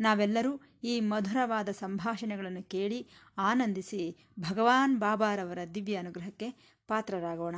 ನಾವೆಲ್ಲರೂ 0.00 0.60
ಈ 0.84 1.00
ಮಧುರವಾದ 1.00 1.68
ಸಂಭಾಷಣೆಗಳನ್ನು 1.68 2.62
ಕೇಳಿ 2.62 3.08
ಆನಂದಿಸಿ 3.38 4.30
ಭಗವಾನ್ 4.38 4.98
ಬಾಬಾರವರ 4.98 5.58
ದಿವ್ಯ 5.74 5.96
ಅನುಗ್ರಹಕ್ಕೆ 5.96 6.78
ಪಾತ್ರರಾಗೋಣ. 6.86 7.56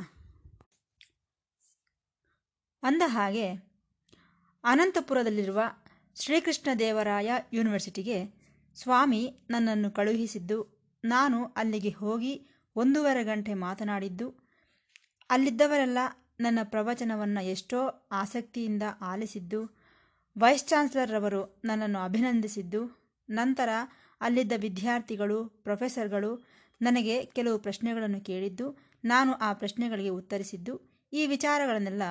ಅಂದ 2.83 3.01
ಹಾಗೆ 3.05 3.47
ಅನಂತಪುರದಲ್ಲಿರುವ 4.63 5.61
ಶ್ರೀಕೃಷ್ಣ 6.15 6.69
ದೇವರಾಯ 6.79 7.31
ಯೂನಿವರ್ಸಿಟಿಗೆ 7.53 8.41
ಸ್ವಾಮಿ 8.75 9.47
ನನ್ನನ್ನು 9.49 9.91
ಕಳುಹಿಸಿದ್ದು, 9.91 10.89
ನಾನು 11.03 11.45
ಅಲ್ಲಿಗೆ 11.45 11.89
ಹೋಗಿ 11.89 12.47
ಒಂದೂವರೆ 12.75 13.23
ಗಂಟೆ 13.23 13.53
ಮಾತನಾಡಿದ್ದು, 13.53 14.49
ಅಲ್ಲಿದ್ದವರೆಲ್ಲ 15.29 15.97
ನನ್ನ 16.39 16.59
ಪ್ರವಚನವನ್ನು 16.63 17.41
ಎಷ್ಟೋ 17.45 18.09
ಆಸಕ್ತಿಯಿಂದ 18.11 18.83
ಆಲಿಸಿದ್ದು 19.01 19.80
ವೈಸ್ 20.37 20.65
ಚಾನ್ಸಲರ್ರವರು 20.65 21.61
ನನ್ನನ್ನು 21.65 21.99
ಅಭಿನಂದಿಸಿದ್ದು, 21.99 23.09
ನಂತರ 23.29 23.69
ಅಲ್ಲಿದ್ದ 24.21 24.51
ವಿದ್ಯಾರ್ಥಿಗಳು, 24.57 25.45
ಪ್ರೊಫೆಸರ್ಗಳು 25.45 26.47
ನನಗೆ 26.81 27.25
ಕೆಲವು 27.25 27.59
ಪ್ರಶ್ನೆಗಳನ್ನು 27.59 28.21
ಕೇಳಿದ್ದು, 28.21 28.77
ನಾನು 29.05 29.33
ಆ 29.33 29.53
ಪ್ರಶ್ನೆಗಳಿಗೆ 29.53 30.09
ಉತ್ತರಿಸಿದ್ದು, 30.09 30.81
ಈ 31.13 31.27
ವಿಚಾರಗಳನ್ನೆಲ್ಲ 31.27 32.01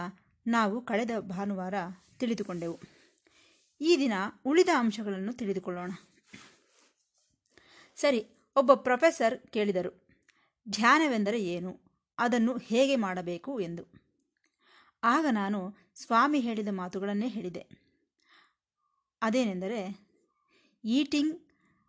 ನಾವು 0.46 0.80
ಕಳೆದ 0.80 1.10
ಭಾನುವಾರ 1.18 1.74
ತಿಳಿದುಕೊಂಡೆವು. 2.18 2.80
ಈ 3.80 3.96
ದಿನ 3.98 4.12
ಉಳಿದ 4.44 4.68
ಅಂಶಗಳನ್ನು 4.78 5.32
ತಿಳಿದುಕೊಳ್ಳೋಣ. 5.32 5.92
ಸರಿ, 7.96 8.26
ಒಬ್ಬ 8.56 8.74
ಪ್ರೊಫೆಸರ್ 8.74 9.38
ಕೇಳಿದರು, 9.38 10.08
ಧ್ಯಾನವೆಂದರೆ 10.68 11.44
ಏನು? 11.44 11.80
ಅದನ್ನು 12.18 12.58
ಹೇಗೆ 12.58 12.96
ಮಾಡಬೇಕು? 12.96 13.60
ಎಂದು. 13.60 14.00
ಆಗ 15.04 15.26
ನಾನು 15.30 15.74
ಸ್ವಾಮಿ 15.94 16.40
ಹೇಳಿದ 16.40 16.68
ಮಾತುಗಳನ್ನೇ 16.70 17.28
ಹೇಳಿದೆ. 17.28 17.79
ಅದೇನೆಂದರೆ 19.22 20.10
eating, 20.84 21.40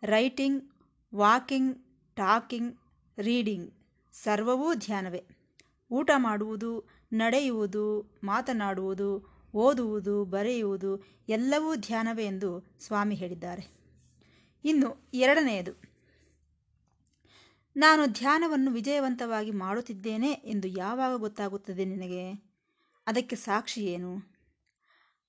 writing, 0.03 0.71
walking, 1.15 1.77
talking, 2.15 2.77
reading 3.17 3.73
ಸರ್ವವೂ 4.13 4.73
ಧ್ಯಾನವೇ. 4.73 5.23
ಊಟ 5.91 6.11
ಮಾಡುವುದು, 6.17 6.89
ನಡೆಯುವುದು, 7.13 8.19
ಮಾತನಾಡುವುದು, 8.23 9.31
ಓದುವುದು, 9.55 10.25
ಬರೆಯುವುದು 10.25 11.03
ಎಲ್ಲವೂ 11.29 11.75
ಧ್ಯಾನವೇ 11.75 12.25
ಎಂದು 12.25 12.77
ಸ್ವಾಮಿ 12.79 13.15
ಹೇಳಿದ್ದಾರೆ. 13.15 13.81
ಇನ್ನು 14.65 15.09
ಎರಡನೆಯದು. 15.13 15.81
ನಾನು 17.75 18.05
ಧ್ಯಾನವನ್ನು 18.05 18.71
ವಿಜಯವಂತವಾಗಿ 18.71 19.52
ಮಾಡುತ್ತಿದ್ದೇನೆ 19.52 20.31
ಎಂದು 20.31 20.67
ಯಾವಾಗ 20.67 21.19
ಗೊತ್ತಾಗುತ್ತದೆ 21.19 21.85
ನಿನಗೆ? 21.85 22.33
ಅದಕ್ಕೆ 23.07 23.35
ಸಾಕ್ಷಿ 23.35 23.85
ಏನು? 23.85 24.17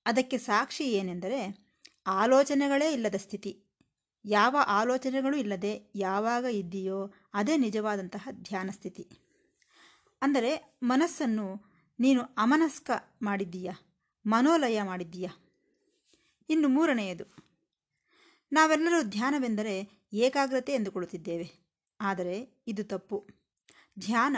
ಅದಕ್ಕೆ 0.05 0.37
ಸಾಕ್ಷಿ 0.37 0.83
ಏನೆಂದರೆ 0.83 1.62
ಆಲೋಚನೆಗಳೇ 2.07 2.93
ಇಲ್ಲದ 2.93 3.15
ಸ್ಥಿತಿ. 3.15 3.63
ಯಾವ 4.25 4.57
ಆಲೋಚನೆಗಳು 4.67 5.35
ಇಲ್ಲದೆ 5.37 5.91
ಯಾವಾಗ 5.95 6.45
ಇದ್ದೀಯೋ 6.45 7.13
ಅದೇ 7.33 7.57
ನಿಜವಾದಂತಹ 7.57 8.29
ಧ್ಯಾನ 8.31 8.69
ಸ್ಥಿತಿ. 8.73 9.09
ಅಂದರೆ 10.21 10.79
ಮನಸ್ಸನ್ನು 10.83 11.65
ನೀನು 11.99 12.21
ಅಮನಸ್ಕ 12.21 12.91
ಮಾಡಿದ್ದೀಯ, 13.21 13.71
ಮನೋಲಯ 14.25 14.81
ಮಾಡಿದ್ದೀಯ. 14.81 15.29
ಇನ್ನು 16.49 16.67
ಮೂರನೆಯದು, 16.67 17.25
ನಾವೆಲ್ಲರೂ 18.51 19.03
ಧ್ಯಾನವೆಂದರೆ 19.03 20.07
ಏಕಾಗ್ರತೆ 20.13 20.73
ಎಂದುಕೊಳ್ಳುತ್ತಿದ್ದೇವೆ. 20.73 21.47
ಆದರೆ 21.99 22.63
ಇದು 22.67 22.83
ತಪ್ಪು. 22.83 23.27
ಧ್ಯಾನ 23.99 24.37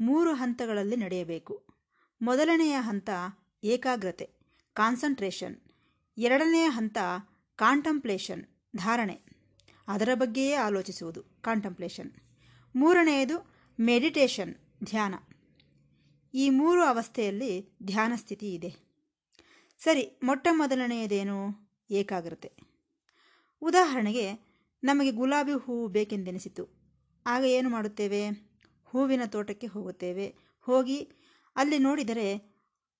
ಮೂರು 0.00 0.32
ಹಂತಗಳಲ್ಲಿ 0.32 0.96
ನಡೆಯಬೇಕು. 0.96 1.66
ಮೊದಲನೆಯ 2.22 2.76
ಹಂತ 2.80 3.10
ಏಕಾಗ್ರತೆ, 3.64 4.30
ಕಾನ್ಸಂಟ್ರೇಷನ್. 4.74 5.65
ಎರಡನೆಯ 6.18 6.64
ಹಂತ 6.68 6.98
ಕಾಂಟಂಪ್ಲೇಷನ್, 7.56 8.44
ಧಾರಣೆ. 8.76 9.20
ಅದರ 9.88 10.08
ಬಗ್ಗೆಯೇ 10.14 10.54
ಆಲೋಚಿಸುವುದು 10.54 11.22
ಕಾಂಟಂಪ್ಲೇಷನ್. 11.22 12.12
ಮೂರನೆಯದು 12.76 13.50
ಮೆಡಿಟೇಷನ್, 13.80 14.54
ಧ್ಯಾನ. 14.84 15.14
ಈ 16.34 16.50
ಮೂರು 16.50 16.84
ಅವಸ್ಥೆಯಲ್ಲಿ 16.84 17.76
ಧ್ಯಾನ 17.82 18.12
ಸ್ಥಿತಿ 18.16 18.54
ಇದೆ. 18.54 18.74
ಸರಿ, 19.78 20.20
ಮೊಟ್ಟ 20.22 20.48
ಮೊದಲನೆಯದೇನು? 20.50 21.68
ಏಕಾಗ್ರತೆ. 21.90 22.52
ಉದಾಹರಣೆಗೆ, 23.62 24.32
ನಮಗೆ 24.84 25.10
ಗುಲಾಬಿ 25.10 25.52
ಹೂವು 25.52 25.88
ಬೇಕೆಂದೆನಿಸಿತು. 25.88 26.68
ಆಗ 27.26 27.44
ಏನು 27.44 27.70
ಮಾಡುತ್ತೇವೆ? 27.70 28.28
ಹೂವಿನ 28.84 29.20
ತೋಟಕ್ಕೆ 29.26 29.66
ಹೋಗುತ್ತೇವೆ. 29.66 30.34
ಹೋಗಿ 30.60 31.10
ಅಲ್ಲಿ 31.56 31.78
ನೋಡಿದರೆ 31.78 32.55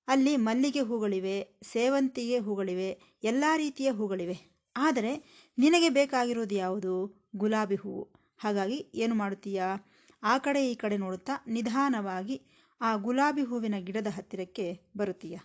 ಅಲ್ಲಿ 0.09 0.37
ಮಲ್ಲಿಗೆ 0.37 0.81
ಹೂಗಳಿವೆ, 0.81 1.61
ಸೇವಂತಿಗೆ 1.62 2.39
ಹೂಗಳಿವೆ, 2.39 3.19
ಎಲ್ಲ 3.22 3.44
ರೀತಿಯ 3.56 3.91
ಹೂಗಳಿವೆ. 3.91 4.56
ಆದರೆ 4.77 5.12
ನಿನಗೆ 5.59 5.89
ಬೇಕಾಗಿರೋದು 5.89 6.55
ಯಾವುದು? 6.55 7.25
ಗುಲಾಬಿ 7.37 7.75
ಹೂವು. 7.75 8.09
ಹಾಗಾಗಿ 8.39 8.93
ಏನು 8.94 9.15
ಮಾಡುತ್ತೀಯಾ? 9.15 9.93
ಆ 10.22 10.39
ಕಡೆ 10.39 10.72
ಈ 10.72 10.75
ಕಡೆ 10.75 10.97
ನೋಡುತ್ತಾ 10.97 11.33
ನಿಧಾನವಾಗಿ 11.49 12.43
ಆ 12.81 12.97
ಗುಲಾಬಿ 12.97 13.43
ಹೂವಿನ 13.43 13.75
ಗಿಡದ 13.78 14.06
ಹತ್ತಿರಕ್ಕೆ 14.06 14.81
ಬರುತ್ತೀಯ? 14.97 15.39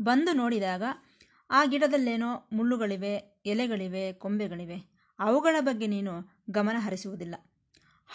ಬಂದು 0.00 0.32
ನೋಡಿದಾಗ 0.32 0.82
ಆ 1.50 1.64
ಗಿಡದಲ್ಲೇನೋ 1.64 2.48
ಮುಳ್ಳುಗಳಿವೆ, 2.52 3.42
ಎಲೆಗಳಿವೆ, 3.46 4.12
ಕೊಂಬೆಗಳಿವೆ. 4.12 4.92
ಅವುಗಳ 5.18 5.56
ಬಗ್ಗೆ 5.60 5.86
ನೀನು 5.86 6.42
ಗಮನ 6.50 6.76
ಹರಿಸುವುದಿಲ್ಲ. 6.78 7.34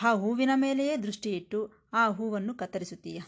ಆ 0.04 0.14
ಹೂವಿನ 0.14 0.50
ಮೇಲೆಯೇ 0.56 0.98
ದೃಷ್ಟಿ 0.98 1.32
ಇಟ್ಟು 1.32 1.72
ಆ 1.94 2.10
ಹೂವನ್ನು 2.10 2.54
ಕತ್ತರಿಸುತ್ತೀಯ? 2.54 3.22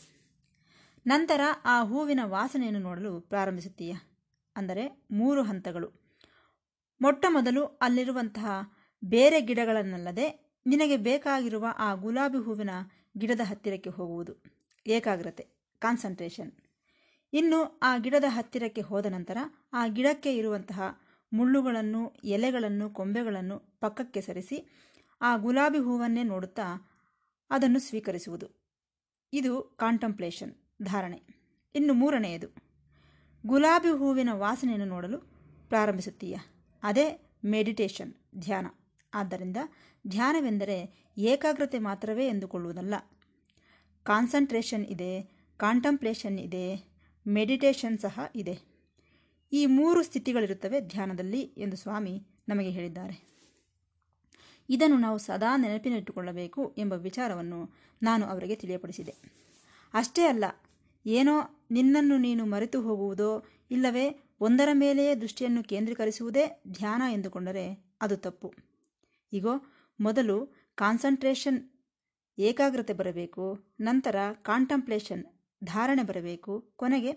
ನಂತರ 1.10 1.42
ಆ 1.66 1.84
ಹೂವಿನ 1.84 2.20
ವಾಸನೆಯನ್ನು 2.24 2.80
ನೋಡಲು 2.80 3.22
ಪ್ರಾರಂಭಿಸುತ್ತೀಯ? 3.22 3.94
ಅಂದರೆ 4.56 5.08
ಮೂರು 5.12 5.44
ಹಂತಗಳು. 5.44 6.18
ಮೊಟ್ಟ 7.02 7.26
ಮೊದಲು 7.30 7.66
ಅಲ್ಲಿರುವಂತಹ 7.66 8.50
ಬೇರೆ 9.04 9.42
ಗಿಡಗಳನ್ನಲ್ಲದೆ 9.42 10.58
ನಿನಗೆ 10.66 10.98
ಬೇಕಾಗಿರುವ 10.98 11.66
ಆ 11.78 11.94
ಗುಲಾಬಿ 11.94 12.44
ಹೂವಿನ 12.44 12.70
ಗಿಡದ 13.18 13.40
ಹತ್ತಿರಕ್ಕೆ 13.44 13.90
ಹೋಗುವುದು. 13.90 14.34
ಏಕಾಗ್ರತೆ, 14.88 15.48
ಕಾನ್ಸಂಟ್ರೇಷನ್. 15.80 16.52
ಇನ್ನು 17.34 17.80
ಆ 17.84 17.98
ಗಿಡದ 17.98 18.24
ಹತ್ತಿರಕ್ಕೆ 18.28 18.82
ಹೋದ 18.82 19.06
ನಂತರ 19.06 19.38
ಆ 19.74 19.88
ಗಿಡಕ್ಕೆ 19.88 20.36
ಇರುವಂತಹ 20.36 20.82
ಮುಳ್ಳುಗಳನ್ನು, 21.34 22.16
ಎಲೆಗಳನ್ನು, 22.24 22.90
ಕೊಂಬೆಗಳನ್ನು 22.90 23.80
ಪಕ್ಕಕ್ಕೆ 23.80 24.22
ಸರಿಸಿ 24.22 24.70
ಆ 25.22 25.38
ಗುಲಾಬಿ 25.38 25.78
ಹೂವನ್ನೇ 25.78 26.24
ನೋಡುತ್ತಾ 26.24 26.92
ಅದನ್ನು 27.50 27.80
ಸ್ವೀಕರಿಸುವುದು. 27.80 28.76
ಇದು 29.34 29.62
ಕಾಂಟಂಪ್ಲೇಷನ್. 29.62 30.56
ಧಾರಣೆ. 30.82 31.24
ಇನ್ನು 31.76 31.94
ಮೂರನೆಯದು. 31.94 32.48
ಗುಲಾಬಿ 33.46 33.98
ಹೂವಿನ 33.98 34.30
ವಾಸನೆಯನ್ನು 34.32 34.86
ನೋಡಲು 34.86 35.18
ಪ್ರಾರಂಭಿಸುತ್ತೀಯ. 35.70 36.38
ಅದೇ 36.84 37.32
ಮೆಡಿಟೇಷನ್, 37.46 38.14
ಧ್ಯಾನ. 38.38 38.68
ಆದ್ದರಿಂದ 39.14 39.58
ಧ್ಯಾನವೆಂದರೆ 40.08 41.06
ಏಕಾಗ್ರತೆ 41.18 41.80
ಮಾತ್ರವೇ 41.80 42.28
ಎಂದುಕೊಳ್ಳುವುದಲ್ಲ. 42.28 42.94
ಕಾನ್ಸಂಟ್ರೇಷನ್ 44.04 44.86
ಇದೆ, 44.86 45.22
ಕಾಂಟಂಪ್ಲೇಷನ್ 45.58 46.40
ಇದೆ, 46.40 46.84
ಮೆಡಿಟೇಷನ್ 47.28 48.00
ಸಹ 48.00 48.20
ಇದೆ. 48.36 48.60
ಈ 49.52 49.66
ಮೂರು 49.66 50.04
ಸ್ಥಿತಿಗಳಿರುತ್ತವೆ 50.04 50.80
ಧ್ಯಾನದಲ್ಲಿ 50.80 51.42
ಎಂದು 51.42 51.78
ಸ್ವಾಮಿ 51.78 52.28
ನಮಗೆ 52.50 52.70
ಹೇಳಿದ್ದಾರೆ. 52.70 53.30
ಇದನ್ನು 54.70 54.98
ನಾವು 54.98 55.18
ಸದಾ 55.18 55.58
ನೆನಪಿನಲ್ಲಿಟ್ಟುಕೊಳ್ಳಬೇಕು 55.58 56.76
ಎಂಬ 56.78 56.94
ವಿಚಾರವನ್ನು 56.94 57.70
ನಾನು 58.04 58.26
ಅವರಿಗೆ 58.26 58.56
ತಿಳಿಯಪಡಿಸಿದೆ. 58.56 59.16
ಅಷ್ಟೇ 59.94 60.26
ಅಲ್ಲ 60.26 60.46
ಏನೋ 61.12 61.66
ನಿನ್ನನ್ನು 61.72 62.18
ನೀನು 62.18 62.46
ಮರೆತು 62.46 62.82
ಹೋಗುವುದೋ 62.82 63.46
ಇಲ್ಲವೇ 63.72 64.24
ಒಂದರ 64.40 64.70
ಮೇಲೆಯೇ 64.74 65.16
ದೃಷ್ಟಿಯನ್ನು 65.16 65.64
ಕೇಂದ್ರೀಕರಿಸುವುದೇ 65.64 66.62
ಧ್ಯಾನ 66.68 67.02
ಎಂದುಕೊಂಡರೆ 67.12 67.96
ಅದು 68.02 68.18
ತಪ್ಪು. 68.18 68.54
ಈಗೋ 69.34 69.52
ಮೊದಲು 70.00 70.56
ಕಾನ್ಸಂಟ್ರೇಷನ್ 70.76 71.70
ಏಕಾಗ್ರತೆ 72.40 72.94
ಬರಬೇಕು, 72.94 73.60
ನಂತರ 73.80 74.16
ಕಾಂಟಂಪ್ಲೇಷನ್ 74.34 75.26
ಧಾರಣೆ 75.64 76.04
ಬರಬೇಕು, 76.04 76.74
ಕೊನೆಗೆ 76.76 77.12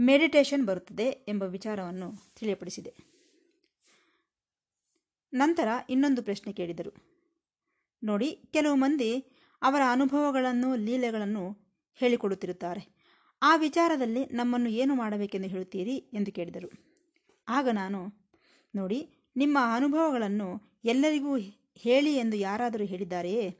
ಮೆಡಿಟೇಷನ್ 0.00 0.66
ಬರುತ್ತದೆ 0.66 1.04
ಎಂಬ 1.04 1.42
ವಿಚಾರವನ್ನು 1.42 2.34
ತಿಳಿಯಪಡಿಸಿದೆ. 2.34 2.94
ನಂತರ 5.32 5.68
ಇನ್ನೊಂದು 5.90 6.22
ಪ್ರಶ್ನೆ 6.22 6.52
ಕೇಳಿದರು. 6.52 6.92
ನೋಡಿ, 8.04 8.42
ಕೆಲವು 8.52 8.74
ಮಂದಿ 8.74 9.18
ಅವರ 9.62 9.80
ಅನುಭವಗಳನ್ನು, 9.92 10.76
ಲೀಲೆಗಳನ್ನು 10.76 11.58
ಹೇಳಿಕೊಡುತ್ತಿರುತ್ತಾರೆ. 11.94 12.97
ಆ 13.42 13.56
ವಿಚಾರದಲ್ಲಿ 13.56 14.24
ನಮ್ಮನ್ನು 14.24 14.70
ಏನು 14.70 14.94
ಮಾಡಬೇಕೆಂದು 14.94 15.48
ಹೇಳುತ್ತೀರಿ 15.48 15.96
ಎಂದು 15.96 16.32
ಕೇಳಿದರು. 16.32 16.70
ಆಗ 17.48 17.68
ನಾನು, 17.68 18.30
ನೋಡಿ, 18.74 19.10
ನಿಮ್ಮ 19.36 19.58
ಅನುಭವಗಳನ್ನು 19.74 20.78
ಎಲ್ಲರಿಗೂ 20.84 21.36
ಹೇಳಿ 21.74 22.16
ಎಂದು 22.16 22.36
ಯಾರಾದರೂ 22.36 22.84
ಹೇಳಿದ್ದಾರೆಯೇ? 22.84 23.58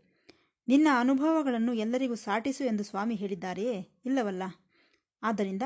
ನಿನ್ನ 0.69 0.89
ಅನುಭವಗಳನ್ನು 1.01 1.73
ಎಲ್ಲರಿಗೂ 1.73 2.15
ಸಾಟಿಸು 2.15 2.65
ಎಂದು 2.65 2.85
ಸ್ವಾಮಿ 2.85 3.15
ಹೇಳಿದ್ದಾರೆಯೇ? 3.15 3.89
ಇಲ್ಲವಲ್ಲ. 4.05 4.43
ಆದ್ದರಿಂದ 5.23 5.63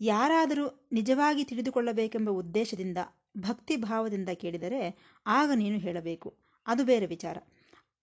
ಯಾರಾದರೂ 0.00 0.88
ನಿಜವಾಗಿ 0.92 1.44
ತಿಳಿದುಕೊಳ್ಳಬೇಕೆಂಬ 1.44 2.30
ಉದ್ದೇಶದಿಂದ 2.30 2.98
ಭಕ್ತಿ 3.38 3.76
ಭಾವದಿಂದ 3.76 4.28
ಕೇಳಿದರೆ 4.28 4.96
ಆಗ 5.26 5.50
ನೀನು 5.54 5.78
ಹೇಳಬೇಕು. 5.78 6.38
ಅದು 6.66 6.84
ಬೇರೆ 6.84 7.06
ವಿಚಾರ. 7.06 7.38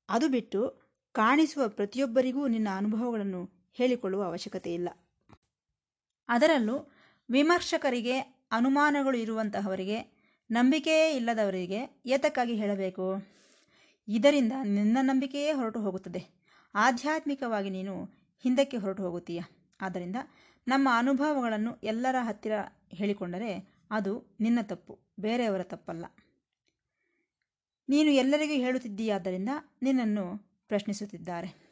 ಅದು 0.10 0.28
ಬಿಟ್ಟು 0.28 0.90
ಕಾಣಿಸುವ 1.12 1.68
ಪ್ರತಿಯೊಬ್ಬರಿಗೂ 1.68 2.48
ನಿನ್ನ 2.48 2.68
ಅನುಭವಗಳನ್ನು 2.78 3.50
ಹೇಳಿಕೊಳ್ಳುವ 3.74 4.24
ಅವಶ್ಯಕತೆ 4.24 4.74
ಇಲ್ಲ 4.74 4.90
ಅದರಲ್ಲೂ 6.30 6.92
ವಿಮರ್ಶಕರಿಗೆ 7.30 8.20
ಅನುಮಾನಗಳು 8.52 9.18
ಇರುವಂತಹವರಿಗೆ 9.18 10.20
ನಂಬಿಕೆಯೇ 10.52 11.16
ಇಲ್ಲದವರಿಗೆ 11.16 12.02
ಏತಕ್ಕಾಗಿ 12.06 12.54
ಹೇಳಬೇಕು? 12.56 13.24
ಇದರಿಂದ 14.08 14.52
ನಿನ್ನ 14.64 14.98
ನಂಬಿಕೆಯೇ 15.02 15.52
ಹೊರಟು 15.52 15.80
ಹೋಗುತ್ತದೆ. 15.80 16.28
ಆಧ್ಯಾತ್ಮಿಕವಾಗಿ 16.76 17.70
ನೀನು 17.70 18.04
ಹಿಂದಕ್ಕೆ 18.44 18.78
ಹೊರಟು 18.78 19.04
ಹೋಗುತ್ತೀಯ. 19.04 19.42
ಆದ್ದರಿಂದ 19.82 20.16
ನಮ್ಮ 20.68 20.90
ಅನುಭವಗಳನ್ನು 20.98 21.76
ಎಲ್ಲರ 21.84 22.16
ಹತ್ತಿರ 22.22 22.52
ಹೇಳಿಕೊಂಡರೆ 22.94 23.80
ಅದು 23.92 24.38
ನಿನ್ನ 24.40 24.60
ತಪ್ಪು, 24.62 25.00
ಬೇರೆಯವರ 25.20 25.64
ತಪ್ಪಲ್ಲ. 25.64 26.06
ನೀನು 27.90 28.12
ಎಲ್ಲರಿಗೂ 28.12 28.54
ಹೇಳುತ್ತಿದ್ದೀಯಾದ್ದರಿಂದ 28.54 29.50
ನಿನ್ನನ್ನು 29.82 30.38
ಪ್ರಶ್ನಿಸುತ್ತಿದ್ದಾರೆ. 30.68 31.70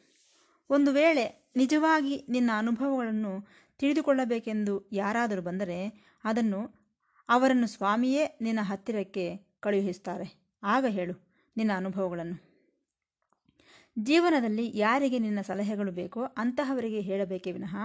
ಒಂದು 0.70 0.92
ವೇಳೆ 0.92 1.52
ನಿಜವಾಗಿ 1.56 2.26
ನಿನ್ನ 2.28 2.50
ಅನುಭವಗಳನ್ನು 2.58 3.48
ತಿಳಿದುಕೊಳ್ಳಬೇಕೆಂದು 3.78 4.88
ಯಾರಾದರೂ 4.92 5.42
ಬಂದರೆ 5.42 5.78
ಅದನ್ನು 6.24 6.60
ಅವರನ್ನು 7.28 7.66
ಸ್ವಾಮಿಯೇ 7.66 8.38
ನಿನ್ನ 8.40 8.58
ಹತ್ತಿರಕ್ಕೆ 8.62 9.36
ಕಳುಹಿಸುತ್ತಾರೆ. 9.60 10.56
ಆಗ 10.62 10.84
ಹೇಳು 10.88 11.14
ನಿನ್ನ 11.56 11.70
ಅನುಭವಗಳನ್ನು. 11.76 12.36
ಜೀವನದಲ್ಲಿ 13.98 14.78
ಯಾರಿಗೆ 14.78 15.18
ನಿನ್ನ 15.18 15.40
ಸಲಹೆಗಳು 15.40 15.92
ಬೇಕೋ 15.92 16.24
ಅಂತಹವರಿಗೆ 16.24 17.00
ಹೇಳಬೇಕೇ 17.00 17.52
ವಿನಃ 17.52 17.76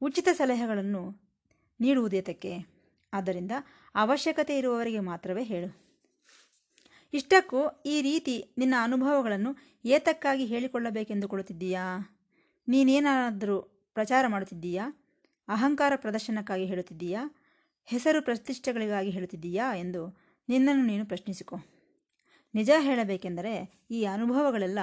ಉಚಿತ 0.00 0.28
ಸಲಹೆಗಳನ್ನು 0.32 1.02
ನೀಡುವುದೇತಕ್ಕೆ 1.80 2.52
ಆದ್ದರಿಂದ 3.12 3.52
ಅವಶ್ಯಕತೆ 3.94 4.58
ಇರುವವರಿಗೆ 4.58 5.00
ಮಾತ್ರವೇ 5.00 5.42
ಹೇಳು. 5.42 5.88
ಇಷ್ಟಕ್ಕೂ 7.12 7.82
ಈ 7.86 8.02
ರೀತಿ 8.02 8.54
ನಿನ್ನ 8.58 8.74
ಅನುಭವಗಳನ್ನು 8.82 9.56
ಏತಕ್ಕಾಗಿ 9.84 10.44
ಹೇಳಿಕೊಳ್ಳಬೇಕೆಂದುಕೊಳ್ಳುತ್ತಿದ್ದೀಯಾ 10.44 11.84
ನೀನೇನಾದರೂ 12.68 13.60
ಪ್ರಚಾರ 13.94 14.26
ಮಾಡುತ್ತಿದ್ದೀಯಾ? 14.26 15.07
ಅಹಂಕಾರ 15.48 15.92
ಪ್ರದರ್ಶನಕ್ಕಾಗಿ 15.96 16.64
ಹೇಳುತ್ತಿದ್ದೀಯಾ? 16.64 17.30
ಹೆಸರು 17.84 18.22
ಪ್ರತಿಷ್ಠೆಗಳಿಗಾಗಿ 18.22 19.10
ಹೇಳುತ್ತಿದ್ದೀಯಾ 19.10 19.76
ಎಂದು 19.76 20.18
ನಿನ್ನನ್ನು 20.48 20.86
ನೀನು 20.86 21.06
ಪ್ರಶ್ನಿಸಿಕೊ. 21.06 21.56
ನಿಜ 22.54 22.70
ಹೇಳಬೇಕೆಂದರೆ 22.78 23.84
ಈ 23.90 24.04
ಅನುಭವಗಳೆಲ್ಲ 24.04 24.78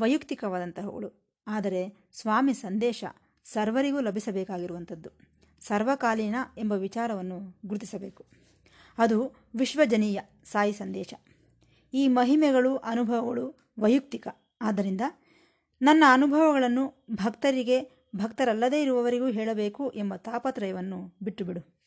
ವೈಯಕ್ತಿಕವಾದಂತಹವುಗಳು. 0.00 1.34
ಆದರೆ 1.46 2.08
ಸ್ವಾಮಿ 2.12 2.54
ಸಂದೇಶ 2.54 3.04
ಸರ್ವರಿಗೂ 3.44 4.00
ಲಭಿಸಬೇಕಾಗಿರುವಂಥದ್ದು. 4.00 5.10
ಸರ್ವಕಾಲೀನ 5.60 6.34
ಎಂಬ 6.58 6.72
ವಿಚಾರವನ್ನು 6.72 7.60
ಗುರುತಿಸಬೇಕು. 7.66 8.26
ಅದು 8.98 9.32
ವಿಶ್ವಜನೀಯ 9.54 10.20
ಸಾಯಿ 10.44 10.72
ಸಂದೇಶ. 10.72 11.14
ಈ 11.94 12.08
ಮಹಿಮೆಗಳು, 12.08 12.76
ಅನುಭವಗಳು 12.76 13.72
ವೈಯಕ್ತಿಕ. 13.78 14.28
ಆದ್ದರಿಂದ 14.60 15.00
ನನ್ನ 15.82 16.04
ಅನುಭವಗಳನ್ನು 16.12 17.06
ಭಕ್ತರಿಗೆ 17.10 17.99
ಭಕ್ತರಲ್ಲದೇ 18.16 18.82
ಇರುವವರಿಗೂ 18.82 19.26
ಹೇಳಬೇಕು 19.26 19.90
ಎಂಬ 19.90 20.16
ತಾಪತ್ರಯವನ್ನು 20.16 21.16
ಬಿಟ್ಟುಬಿಡು. 21.22 21.80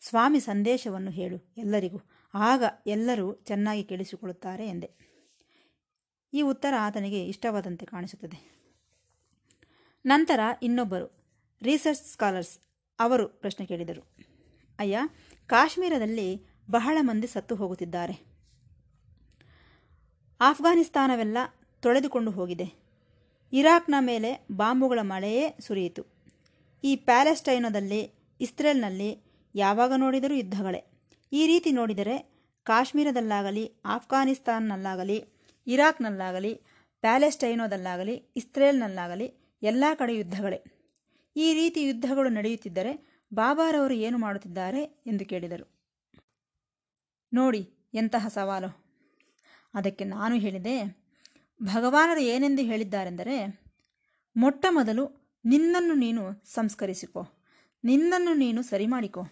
ಸ್ವಾಮಿ 0.00 0.40
ಸಂದೇಶವನ್ನು 0.40 1.10
ಹೇಳು 1.10 1.54
ಎಲ್ಲರಿಗೂ. 1.56 2.00
ಆಗ 2.34 2.64
ಎಲ್ಲರೂ 2.86 3.34
ಚೆನ್ನಾಗಿ 3.34 3.84
ಕೇಳಿಸಿಕೊಳ್ಳುತ್ತಾರೆ 3.84 4.68
ಎಂದೆ. 4.68 4.90
ಈ 6.32 6.42
ಉತ್ತರ 6.42 6.74
ಆತನಿಗೆ 6.80 7.26
ಇಷ್ಟವಾದಂತೆ 7.26 7.86
ಕಾಣಿಸುತ್ತದೆ. 7.86 8.60
ನಂತರ 10.06 10.40
ಇನ್ನೊಬ್ಬರು, 10.62 11.24
ರಿಸರ್ಚ್ 11.62 12.02
ಸ್ಕಾಲರ್ಸ್, 12.02 12.58
ಅವರು 13.00 13.28
ಪ್ರಶ್ನೆ 13.28 13.66
ಕೇಳಿದರು. 13.66 14.16
ಅಯ್ಯ, 14.78 14.98
ಕಾಶ್ಮೀರದಲ್ಲಿ 15.46 16.46
ಬಹಳ 16.70 16.98
ಮಂದಿ 17.00 17.26
ಸತ್ತು 17.26 17.54
ಹೋಗುತ್ತಿದ್ದಾರೆ. 17.54 18.30
ಆಫ್ಘಾನಿಸ್ತಾನವೆಲ್ಲ 20.40 21.38
ತೊಳೆದುಕೊಂಡು 21.80 22.30
ಹೋಗಿದೆ. 22.30 22.79
ಇರಾಕ್ನ 23.52 23.94
ಮೇಲೆ 23.98 24.46
ಬಾಂಬುಗಳ 24.50 24.98
ಮಳೆಯೇ 25.02 25.56
ಸುರಿಯಿತು. 25.60 26.06
ಈ 26.84 26.96
ಪ್ಯಾಲೆಸ್ಟೈನದಲ್ಲಿ, 26.96 28.10
ಇಸ್ರೇಲ್ನಲ್ಲಿ 28.40 29.24
ಯಾವಾಗ 29.54 29.92
ನೋಡಿದರೂ 29.96 30.34
ಯುದ್ಧಗಳೇ. 30.34 31.08
ಈ 31.32 31.46
ರೀತಿ 31.46 31.72
ನೋಡಿದರೆ 31.72 32.18
ಕಾಶ್ಮೀರದಲ್ಲಾಗಲಿ, 32.64 33.82
ಆಫ್ಘಾನಿಸ್ತಾನ್ನಲ್ಲಾಗಲಿ, 33.84 35.24
ಇರಾಕ್ನಲ್ಲಾಗಲಿ, 35.66 36.54
ಪ್ಯಾಲೆಸ್ಟೈನೋದಲ್ಲಾಗಲಿ, 37.00 38.14
ಇಸ್ರೇಲ್ನಲ್ಲಾಗಲಿ 38.14 39.58
ಎಲ್ಲ 39.62 39.84
ಕಡೆ 39.94 40.16
ಯುದ್ಧಗಳೇ. 40.16 40.64
ಈ 41.36 41.54
ರೀತಿ 41.54 41.82
ಯುದ್ಧಗಳು 41.82 42.28
ನಡೆಯುತ್ತಿದ್ದರೆ 42.28 43.24
ಬಾಬಾರವರು 43.34 43.94
ಏನು 43.94 44.18
ಮಾಡುತ್ತಿದ್ದಾರೆ 44.18 44.84
ಎಂದು 44.84 45.24
ಕೇಳಿದರು. 45.24 45.80
ನೋಡಿ 47.32 47.90
ಎಂತಹ 47.94 48.28
ಸವಾಲು. 48.28 48.90
ಅದಕ್ಕೆ 49.74 50.04
ನಾನು 50.04 50.34
ಹೇಳಿದೆ 50.34 50.99
ಭಗವಾನರು 51.62 52.20
ಏನೆಂದು 52.20 52.62
ಹೇಳಿದ್ದಾರೆಂದರೆ, 52.62 53.64
ಮೊಟ್ಟ 54.36 54.66
ಮೊದಲು 54.70 55.34
ನಿನ್ನನ್ನು 55.44 55.94
ನೀನು 55.94 56.42
ಸಂಸ್ಕರಿಸಿಕೊ, 56.44 57.22
ನಿನ್ನನ್ನು 57.84 58.34
ನೀನು 58.34 58.62
ಸರಿ 58.62 58.86
ಮಾಡಿಕೊ 58.86 59.22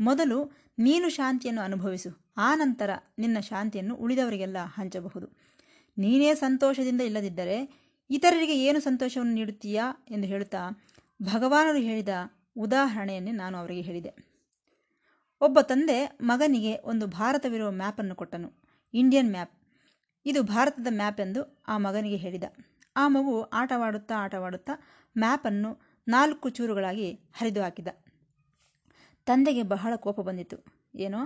ಮೊದಲು 0.00 0.52
ನೀನು 0.78 1.08
ಶಾಂತಿಯನ್ನು 1.08 1.62
ಅನುಭವಿಸು, 1.62 2.32
ಆ 2.36 2.54
ನಂತರ 2.54 2.90
ನಿನ್ನ 3.18 3.40
ಶಾಂತಿಯನ್ನು 3.40 3.94
ಉಳಿದವರಿಗೆಲ್ಲ 3.94 4.56
ಹಂಚಬಹುದು. 4.64 5.26
ನೀನೇ 5.98 6.34
ಸಂತೋಷದಿಂದ 6.34 7.00
ಇಲ್ಲದಿದ್ದರೆ 7.00 7.86
ಇತರರಿಗೆ 8.10 8.56
ಏನು 8.64 8.80
ಸಂತೋಷವನ್ನು 8.80 9.34
ನೀಡುತ್ತೀಯಾ 9.34 9.84
ಎಂದು 10.10 10.26
ಹೇಳುತ್ತಾ 10.26 10.86
ಭಗವಾನರು 11.22 11.78
ಹೇಳಿದ 11.78 12.08
ಉದಾಹರಣೆಯನ್ನೇ 12.56 13.32
ನಾನು 13.32 13.58
ಅವರಿಗೆ 13.58 13.80
ಹೇಳಿದೆ. 13.80 14.10
ಒಬ್ಬ 15.40 15.60
ತಂದೆ 15.60 16.18
ಮಗನಿಗೆ 16.20 16.76
ಒಂದು 16.84 17.06
ಭಾರತವಿರುವ 17.06 17.70
ಮ್ಯಾಪನ್ನು 17.70 18.14
ಕೊಟ್ಟನು, 18.14 18.62
ಇಂಡಿಯನ್ 18.94 19.30
ಮ್ಯಾಪ್. 19.30 19.65
ಇದು 20.26 20.42
ಭಾರತದ 20.42 20.86
ಮ್ಯಾಪ್ 20.90 21.20
ಎಂದು 21.20 21.62
ಆ 21.68 21.78
ಮಗನಿಗೆ 21.78 22.16
ಹೇಳಿದ. 22.16 22.44
ಆ 22.96 23.08
ಮಗು 23.08 23.42
ಆಟವಾಡುತ್ತಾ 23.42 24.14
ಆಟವಾಡುತ್ತಾ 24.18 24.72
ಮ್ಯಾಪನ್ನು 25.18 25.80
ನಾಲ್ಕು 26.08 26.48
ಚೂರುಗಳಾಗಿ 26.48 27.12
ಹರಿದು 27.12 27.62
ಹಾಕಿದ. 27.62 27.88
ತಂದೆಗೆ 29.26 29.62
ಬಹಳ 29.62 29.96
ಕೋಪ 29.96 30.20
ಬಂದಿತು 30.20 30.64
ಏನೋ, 30.94 31.18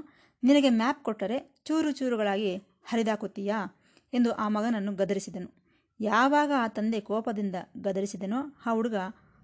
ನಿನಗೆ 0.43 0.71
ಮ್ಯಾಪ್ 0.71 1.05
ಕೊಟ್ಟರೆ 1.05 1.55
ಚೂರು 1.65 1.93
ಚೂರುಗಳಾಗಿ 1.93 2.57
ಹರಿದಾಕುತ್ತೀಯಾ 2.85 3.67
ಎಂದು 4.15 4.33
ಆ 4.33 4.49
ಮಗನನ್ನು 4.49 4.95
ಗದರಿಸಿದನು. 4.95 5.61
ಯಾವಾಗ 6.01 6.53
ಆ 6.57 6.69
ತಂದೆ 6.69 7.01
ಕೋಪದಿಂದ 7.01 7.55
ಗದರಿಸಿದನೋ 7.83 8.57
ಆ 8.67 8.73
ಹುಡುಗ 8.73 8.95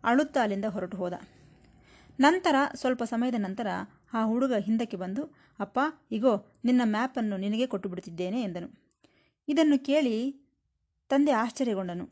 ಅಳುತ್ತಾ 0.05 0.43
ಅಲ್ಲಿಂದ 0.43 0.65
ಹೊರಟು 0.65 0.97
ಹೋದ. 0.97 1.13
ನಂತರ, 2.21 2.55
ಸ್ವಲ್ಪ 2.75 3.03
ಸಮಯದ 3.03 3.35
ನಂತರ 3.39 3.67
ಆ 4.13 4.25
ಹುಡುಗ 4.25 4.53
ಹಿಂದಕ್ಕೆ 4.53 4.97
ಬಂದು, 4.97 5.37
ಅಪ್ಪ, 5.59 5.79
ಇಗೋ, 6.13 6.61
ನಿನ್ನ 6.65 6.81
ಮ್ಯಾಪನ್ನು 6.85 7.37
ನಿನಗೆ 7.37 7.67
ಕೊಟ್ಟು 7.67 7.89
ಬಿಡುತ್ತಿದ್ದೇನೆ 7.89 8.43
ಎಂದನು. 8.43 8.86
ಇದನ್ನು 9.49 9.85
ಕೇಳಿ 9.85 10.17
ತಂದೆ 11.11 11.33
ಆಶ್ಚರ್ಯಗೊಂಡನು. 11.33 12.07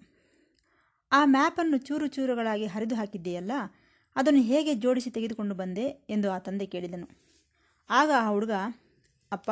ಆ 1.13 1.25
ಮ್ಯಾಪನ್ನು 1.25 1.79
ಚೂರು 1.79 2.07
ಚೂರುಗಳಾಗಿ 2.07 2.67
ಹರಿದು 2.67 2.95
ಹಾಕಿದ್ದೀಯಲ್ಲ, 2.95 3.53
ಅದನ್ನು 4.17 4.43
ಹೇಗೆ 4.43 4.75
ಜೋಡಿಸಿ 4.75 5.11
ತೆಗೆದುಕೊಂಡು 5.11 5.55
ಬಂದೆ 5.55 5.87
ಎಂದು 6.11 6.31
ಆ 6.31 6.39
ತಂದೆ 6.39 6.67
ಕೇಳಿದನು. 6.67 7.07
ಆಗ 7.91 8.11
ಆ 8.19 8.29
ಹುಡುಗ, 8.31 8.51
ಅಪ್ಪ, 9.33 9.51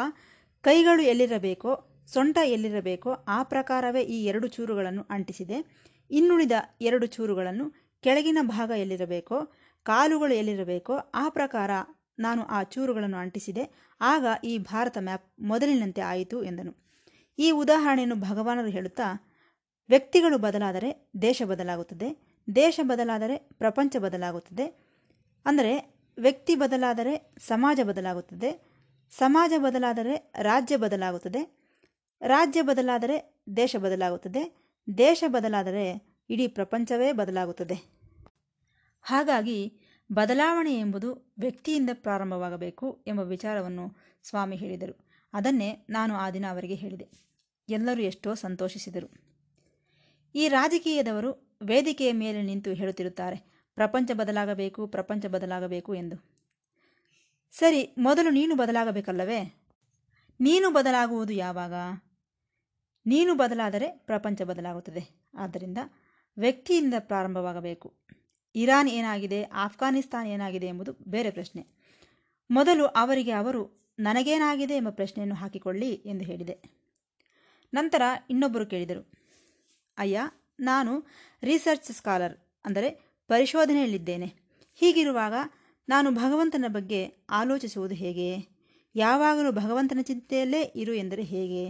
ಕೈಗಳು 0.64 1.02
ಎಲ್ಲಿರಬೇಕೋ, 1.02 1.72
ಸೊಂಟ 2.12 2.38
ಎಲ್ಲಿರಬೇಕೋ, 2.44 3.12
ಆ 3.28 3.42
ಪ್ರಕಾರವೇ 3.42 4.02
ಈ 4.02 4.24
ಎರಡು 4.24 4.48
ಚೂರುಗಳನ್ನು 4.48 5.02
ಅಂಟಿಸಿದೆ. 5.10 5.58
ಇನ್ನುಳಿದ 6.10 6.52
ಎರಡು 6.80 7.06
ಚೂರುಗಳನ್ನು 7.06 7.66
ಕೆಳಗಿನ 8.00 8.38
ಭಾಗ 8.42 8.70
ಎಲ್ಲಿರಬೇಕೋ, 8.70 9.38
ಕಾಲುಗಳು 9.82 10.34
ಎಲ್ಲಿರಬೇಕೋ, 10.34 10.94
ಆ 11.14 11.28
ಪ್ರಕಾರ 11.28 11.70
ನಾನು 12.18 12.42
ಆ 12.44 12.62
ಚೂರುಗಳನ್ನು 12.62 13.16
ಅಂಟಿಸಿದೆ. 13.16 13.64
ಆಗ 14.00 14.24
ಈ 14.44 14.58
ಭಾರತ 14.58 14.98
ಮ್ಯಾಪ್ 15.00 15.26
ಮೊದಲಿನಂತೆ 15.40 16.00
ಆಯಿತು 16.00 16.44
ಎಂದನು. 16.44 16.81
ಈ 17.38 17.50
ಉದಾಹರಣೆಯನ್ನು 17.50 18.16
ಭಗವಾನರು 18.16 18.68
ಹೇಳುತ್ತಾ, 18.68 19.32
ವ್ಯಕ್ತಿಗಳು 19.88 20.38
ಬದಲಾದರೆ 20.38 21.10
ದೇಶ 21.22 21.42
ಬದಲಾಗುತ್ತದೆ, 21.44 22.38
ದೇಶ 22.54 22.80
ಬದಲಾದರೆ 22.82 23.38
ಪ್ರಪಂಚ 23.38 23.96
ಬದಲಾಗುತ್ತದೆ. 23.96 24.66
ಅಂದರೆ 25.46 26.02
ವ್ಯಕ್ತಿ 26.18 26.54
ಬದಲಾದರೆ 26.54 27.34
ಸಮಾಜ 27.38 27.80
ಬದಲಾಗುತ್ತದೆ, 27.82 28.72
ಸಮಾಜ 29.10 29.52
ಬದಲಾದರೆ 29.58 30.32
ರಾಜ್ಯ 30.38 30.76
ಬದಲಾಗುತ್ತದೆ, 30.76 31.72
ರಾಜ್ಯ 32.20 32.62
ಬದಲಾದರೆ 32.62 33.42
ದೇಶ 33.56 33.76
ಬದಲಾಗುತ್ತದೆ, 33.76 34.72
ದೇಶ 34.98 35.24
ಬದಲಾದರೆ 35.26 36.16
ಇಡೀ 36.30 36.46
ಪ್ರಪಂಚವೇ 36.46 37.12
ಬದಲಾಗುತ್ತದೆ. 37.12 38.02
ಹಾಗಾಗಿ 39.02 39.80
ಬದಲಾವಣೆ 40.12 40.78
ಎಂಬುದು 40.78 41.34
ವ್ಯಕ್ತಿಯಿಂದ 41.38 41.90
ಪ್ರಾರಂಭವಾಗಬೇಕು 41.92 43.04
ಎಂಬ 43.06 43.20
ವಿಚಾರವನ್ನು 43.20 43.96
ಸ್ವಾಮಿ 44.22 44.56
ಹೇಳಿದರು. 44.56 45.11
ಅದನ್ನೇ 45.32 45.86
ನಾನು 45.90 46.14
ಆ 46.14 46.30
ದಿನ 46.30 46.44
ಅವರಿಗೆ 46.50 46.74
ಹೇಳಿದೆ. 46.74 47.08
ಎಲ್ಲರೂ 47.68 48.02
ಎಷ್ಟೋ 48.02 48.34
ಸಂತೋಷಿಸಿದರು. 48.34 49.08
ಈ 50.34 50.48
ರಾಜಕೀಯದವರು 50.48 51.58
ವೇದಿಕೆಯ 51.62 52.12
ಮೇಲೆ 52.12 52.42
ನಿಂತು 52.42 52.70
ಹೇಳುತ್ತಿರುತ್ತಾರೆ, 52.70 53.36
ಪ್ರಪಂಚ 53.74 54.10
ಬದಲಾಗಬೇಕು 54.14 54.86
ಪ್ರಪಂಚ 54.86 55.26
ಬದಲಾಗಬೇಕು 55.26 55.94
ಎಂದು. 55.94 56.32
ಸರಿ, 57.52 57.94
ಮೊದಲು 57.98 58.30
ನೀನು 58.30 58.54
ಬದಲಾಗಬೇಕಲ್ಲವೇ? 58.54 59.62
ನೀನು 60.40 60.70
ಬದಲಾಗುವುದು 60.70 61.32
ಯಾವಾಗ? 61.32 61.72
ನೀನು 63.06 63.34
ಬದಲಾದರೆ 63.34 63.88
ಪ್ರಪಂಚ 63.88 64.42
ಬದಲಾಗುತ್ತದೆ. 64.42 65.30
ಆದ್ದರಿಂದ 65.38 65.78
ವ್ಯಕ್ತಿಯಿಂದ 66.38 66.94
ಪ್ರಾರಂಭವಾಗಬೇಕು. 66.98 67.94
ಇರಾನ್ 68.54 68.88
ಏನಾಗಿದೆ, 68.88 69.42
ಆಫ್ಘಾನಿಸ್ತಾನ್ 69.42 70.28
ಏನಾಗಿದೆ 70.28 70.66
ಎಂಬುದು 70.66 70.92
ಬೇರೆ 70.92 71.30
ಪ್ರಶ್ನೆ. 71.30 71.66
ಮೊದಲು 72.50 72.86
ಅವರಿಗೆ 72.86 73.30
ಅವರು 73.30 73.81
ನನಗೇನಾಗಿದೆ 73.98 74.76
ಎಂಬ 74.76 74.90
ಪ್ರಶ್ನೆಯನ್ನು 74.90 75.34
ಹಾಕಿಕೊಳ್ಳಿ 75.34 75.90
ಎಂದು 76.06 76.24
ಹೇಳಿದೆ. 76.24 76.56
ನಂತರ 77.72 78.02
ಇನ್ನೊಬ್ಬರು 78.30 78.66
ಕೇಳಿದರು, 78.66 79.02
ಅಯ್ಯ, 79.98 80.20
ನಾನು 80.60 80.92
ರಿಸರ್ಚ್ 81.42 81.90
ಸ್ಕಾಲರ್, 81.92 82.34
ಅಂದರೆ 82.64 82.88
ಪರಿಶೋಧನೆಯಲ್ಲಿದ್ದೇನೆ. 83.30 84.28
ಹೀಗಿರುವಾಗ 84.74 85.34
ನಾನು 85.88 86.10
ಭಗವಂತನ 86.10 86.64
ಬಗ್ಗೆ 86.68 87.00
ಆಲೋಚಿಸುವುದು 87.30 87.94
ಹೇಗೆ? 87.94 88.28
ಯಾವಾಗಲೂ 88.94 89.52
ಭಗವಂತನ 89.52 90.00
ಚಿಂತೆಯಲ್ಲೇ 90.02 90.62
ಇರು 90.62 90.94
ಎಂದರೆ 90.94 91.22
ಹೇಗೆ? 91.22 91.64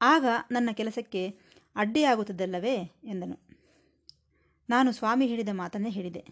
ಆಗ 0.00 0.24
ನನ್ನ 0.50 0.70
ಕೆಲಸಕ್ಕೆ 0.72 1.22
ಅಡ್ಡಿಯಾಗುತ್ತದಲ್ಲವೇ? 1.76 2.76
ಎಂದನು. 3.04 3.36
ನಾನು 4.68 4.92
ಸ್ವಾಮಿ 4.92 5.26
ಹೇಳಿದ 5.26 5.48
ಮಾತನ್ನೇ 5.52 5.90
ಹೇಳಿದೆ, 5.90 6.22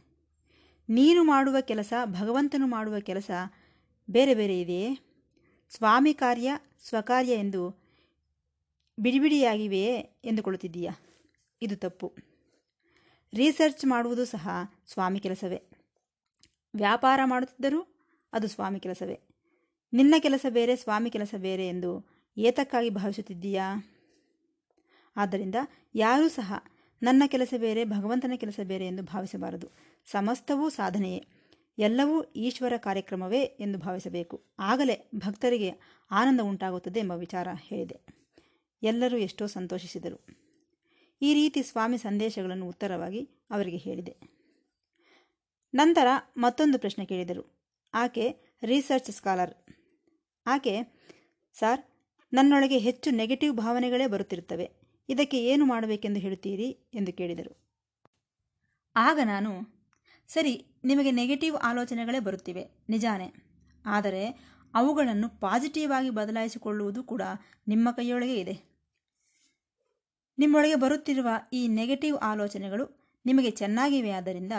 ನೀನು 0.89 1.21
ಮಾಡುವ 1.25 1.57
ಕೆಲಸ 1.61 1.93
ಭಗವಂತನು 2.05 2.67
ಮಾಡುವ 2.67 2.97
ಕೆಲಸ 3.01 3.31
ಬೇರೆ 4.11 4.35
ಬೇರೆ 4.35 4.61
ಇದೆಯೇ? 4.61 4.91
ಸ್ವಾಮಿ 5.69 6.15
ಕಾರ್ಯ, 6.15 6.59
ಸ್ವಕಾರ್ಯ 6.85 7.33
ಎಂದು 7.33 7.83
ಬಿಡಿಬಿಡಿಯಾಗಿವೆಯೇ 9.01 10.21
ಎಂದುಕೊಳ್ಳುತ್ತಿದ್ದೀಯಾ? 10.25 10.93
ಇದು 11.63 11.77
ತಪ್ಪು. 11.77 12.13
ರಿಸರ್ಚ್ 13.35 13.87
ಮಾಡುವುದು 13.87 14.25
ಸಹ 14.25 14.49
ಸ್ವಾಮಿ 14.87 15.21
ಕೆಲಸವೇ. 15.21 15.63
ವ್ಯಾಪಾರ 16.75 17.21
ಮಾಡುತ್ತಿದ್ದರೂ 17.25 17.87
ಅದು 18.33 18.49
ಸ್ವಾಮಿ 18.49 18.81
ಕೆಲಸವೇ. 18.81 19.21
ನಿನ್ನ 19.93 20.15
ಕೆಲಸ 20.19 20.47
ಬೇರೆ, 20.49 20.77
ಸ್ವಾಮಿ 20.77 21.11
ಕೆಲಸ 21.11 21.35
ಬೇರೆ 21.39 21.69
ಎಂದು 21.69 22.07
ಏತಕ್ಕಾಗಿ 22.37 22.91
ಭಾವಿಸುತ್ತಿದ್ದೀಯಾ? 22.91 23.95
ಆದ್ದರಿಂದ 25.17 25.55
ಯಾರೂ 25.95 26.29
ಸಹ 26.29 26.65
ನನ್ನ 27.03 27.23
ಕೆಲಸ 27.27 27.55
ಬೇರೆ, 27.59 27.85
ಭಗವಂತನ 27.85 28.33
ಕೆಲಸ 28.37 28.61
ಬೇರೆ 28.65 28.87
ಎಂದು 28.87 29.03
ಭಾವಿಸಬಾರದು. 29.03 29.69
ಸಮಸ್ತವೂ 30.11 30.69
ಸಾಧನೆಯೇ. 30.69 31.27
ಎಲ್ಲವೂ 31.79 32.23
ಈಶ್ವರ 32.23 32.73
ಕಾರ್ಯಕ್ರಮವೇ 32.77 33.41
ಎಂದು 33.41 33.79
ಭಾವಿಸಬೇಕು. 33.79 34.45
ಆಗಲೇ 34.59 35.11
ಭಕ್ತರಿಗೆ 35.15 35.73
ಆನಂದ 36.11 36.41
ಉಂಟಾಗುತ್ತದೆ 36.41 37.01
ಎಂಬ 37.01 37.13
ವಿಚಾರ 37.13 37.49
ಹೇಳಿದೆ. 37.63 38.19
ಎಲ್ಲರೂ 38.83 39.17
ಎಷ್ಟೋ 39.17 39.47
ಸಂತೋಷಿಸಿದರು. 39.47 40.27
ಈ 41.23 41.35
ರೀತಿ 41.35 41.63
ಸ್ವಾಮಿ 41.63 41.99
ಸಂದೇಶಗಳನ್ನು 41.99 42.69
ಉತ್ತರವಾಗಿ 42.69 43.31
ಅವರಿಗೆ 43.51 43.77
ಹೇಳಿದೆ. 43.77 44.17
ನಂತರ 45.75 46.07
ಮತ್ತೊಂದು 46.37 46.79
ಪ್ರಶ್ನೆ 46.79 47.05
ಕೇಳಿದರು. 47.05 47.73
ಆಕೆ 47.95 48.37
ರಿಸರ್ಚ್ 48.63 49.11
ಸ್ಕಾಲರ್. 49.11 49.55
ಆಕೆ, 50.47 50.77
ಸರ್, 51.53 51.81
ನನ್ನೊಳಗೆ 52.33 52.79
ಹೆಚ್ಚು 52.79 53.11
ನೆಗೆಟಿವ್ 53.11 53.57
ಭಾವನೆಗಳೇ 53.57 54.07
ಬರುತ್ತಿರುತ್ತವೆ. 54.07 54.71
ಇದಕ್ಕೆ 55.09 55.45
ಏನು 55.45 55.65
ಮಾಡಬೇಕೆಂದು 55.65 56.21
ಹೇಳುತ್ತೀರಿ? 56.21 56.71
ಎಂದು 56.95 57.13
ಕೇಳಿದರು. 57.13 57.69
ಆಗ 58.97 59.19
ನಾನು 59.25 59.78
ಸರಿ, 60.29 60.67
ನಿಮಗೆ 60.85 61.11
ನೆಗೆಟಿವ್ 61.11 61.57
ಆಲೋಚನೆಗಳೇ 61.57 62.21
ಬರುತ್ತಿವೆ, 62.21 62.69
ನಿಜಾನೇ. 62.89 63.33
ಆದರೆ, 63.87 64.27
ಅವುಗಳನ್ನು 64.75 65.29
ಪಾಸಿಟಿವ್ 65.29 65.93
ಆಗಿ 65.93 66.11
ಬದಲಾಯಿಸಿಕೊಳ್ಳುವುದು 66.11 67.05
ಕೂಡ 67.05 67.23
ನಿಮ್ಮ 67.69 67.91
ಕೈಯೊಳಗೆ 67.91 68.41
ಇದೆ. 68.41 68.85
ನಿಮ್ಮೊಳಗೆ 70.39 70.75
ಬರುತ್ತಿರುವ 70.75 71.29
ಈ 71.53 71.69
ನೆಗೆಟಿವ್ 71.69 72.17
ಆಲೋಚನೆಗಳು 72.17 73.13
ನಿಮಗೆ 73.27 73.51
ಚೆನ್ನಾಗಿವೆ 73.51 74.11
ಆದ್ದರಿಂದ 74.11 74.53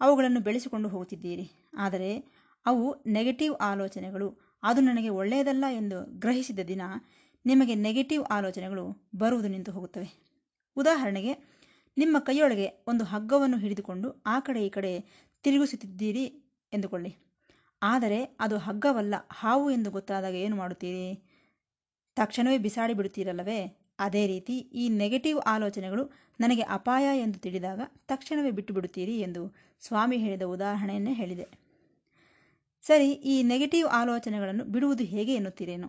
ಅವುಗಳನ್ನು 0.00 0.40
ಬೆಳೆಸಿಕೊಂಡು 0.40 0.88
ಹೋಗುತ್ತಿದ್ದೀರಿ. 0.88 1.50
ಆದರೆ, 1.78 2.24
ಅವು 2.66 3.02
ನೆಗೆಟಿವ್ 3.06 3.54
ಆಲೋಚನೆಗಳು, 3.54 4.58
ಅದು 4.62 4.80
ನನಗೆ 4.80 5.08
ಒಳ್ಳೆಯದಲ್ಲ 5.08 5.64
ಎಂದು 5.70 6.18
ಗ್ರಹಿಸಿದ 6.18 6.58
ದಿನ 6.68 6.82
ನಿಮಗೆ 7.46 7.74
ನೆಗೆಟಿವ್ 7.74 8.24
ಆಲೋಚನೆಗಳು 8.24 9.10
ಬರುವುದು 9.16 9.48
ನಿಂತು 9.48 9.72
ಹೋಗುತ್ತವೆ. 9.72 10.38
ಉದಾಹರಣೆಗೆ 10.76 11.57
ನಿಮ್ಮ 11.98 12.18
ಕೈಯೊಳಗೆ 12.18 12.66
ಒಂದು 12.86 13.04
ಹಗ್ಗವನ್ನು 13.04 13.58
ಹಿಡಿದುಕೊಂಡು 13.58 14.22
ಆ 14.26 14.40
ಕಡೆ 14.40 14.66
ಈ 14.66 14.68
ಕಡೆ 14.68 14.92
ತಿರುಗಿಸುತ್ತಿದ್ದೀರಿ 15.42 16.24
ಎಂದುಕೊಳ್ಳಿ. 16.72 17.16
ಆದರೆ 17.82 18.22
ಅದು 18.40 18.58
ಹಗ್ಗವಲ್ಲ, 18.58 19.14
ಹಾವು 19.32 19.70
ಎಂದು 19.70 19.90
ಗೊತ್ತಾದಾಗ 19.90 20.34
ಏನು 20.34 20.56
ಮಾಡುತ್ತೀರಿ? 20.56 21.24
ತಕ್ಷಣವೇ 22.16 22.58
ಬಿಸಾಡಿ 22.58 22.94
ಬಿಡುತ್ತೀರಲ್ಲವೇ? 22.94 23.88
ಅದೇ 23.98 24.26
ರೀತಿ 24.26 24.58
ಈ 24.58 24.88
ನೆಗೆಟಿವ್ 24.88 25.38
ಆಲೋಚನೆಗಳು 25.46 26.04
ನನಗೆ 26.40 26.62
ಅಪಾಯ 26.62 27.18
ಎಂದು 27.18 27.38
ತಿಳಿದಾಗ 27.38 27.80
ತಕ್ಷಣವೇ 28.06 28.50
ಬಿಟ್ಟು 28.50 28.74
ಬಿಡುತ್ತೀರಿ 28.74 29.20
ಎಂದು 29.20 29.54
ಸ್ವಾಮಿ 29.80 30.16
ಹೇಳಿದ 30.16 30.42
ಉದಾಹರಣೆಯನ್ನೇ 30.42 31.12
ಹೇಳಿದೆ. 31.12 31.46
ಸರಿ, 32.82 33.12
ಈ 33.12 33.42
ನೆಗೆಟಿವ್ 33.42 33.88
ಆಲೋಚನೆಗಳನ್ನು 33.88 34.64
ಬಿಡುವುದು 34.64 35.04
ಹೇಗೆ 35.04 35.34
ಎನ್ನುತ್ತೀರೇನು? 35.34 35.88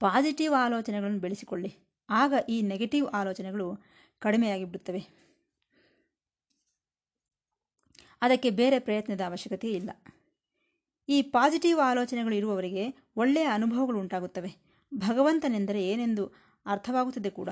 ಪಾಸಿಟಿವ್ 0.00 0.54
ಆಲೋಚನೆಗಳನ್ನು 0.64 1.20
ಬೆಳೆಸಿಕೊಳ್ಳಿ. 1.20 1.87
ಆಗ 2.10 2.34
ಈ 2.48 2.62
ನೆಗೆಟಿವ್ 2.62 3.06
ಆಲೋಚನೆಗಳು 3.06 3.84
ಕಡಿಮೆಯಾಗಿ 4.18 4.64
ಬಿಡುತ್ತವೆ 4.64 5.18
ಅದಕ್ಕೆ 8.22 8.50
ಬೇರೆ 8.50 8.78
ಪ್ರಯತ್ನದ 8.78 9.20
ಅವಶ್ಯಕತೆ 9.20 9.72
ಇಲ್ಲ. 9.72 9.90
ಈ 11.08 11.22
ಪಾಸಿಟಿವ್ 11.22 11.80
ಆಲೋಚನೆಗಳು 11.80 12.34
ಇರುವವರಿಗೆ 12.34 12.94
ಒಳ್ಳೆಯ 13.16 13.44
ಅನುಭವಗಳು 13.44 13.98
ಉಂಟಾಗುತ್ತವೆ. 13.98 14.56
ಭಗವಂತನೆಂದರೆ 14.94 15.88
ಏನೆಂದು 15.88 16.32
ಅರ್ಥವಾಗುತ್ತದೆ 16.66 17.30
ಕೂಡ. 17.30 17.48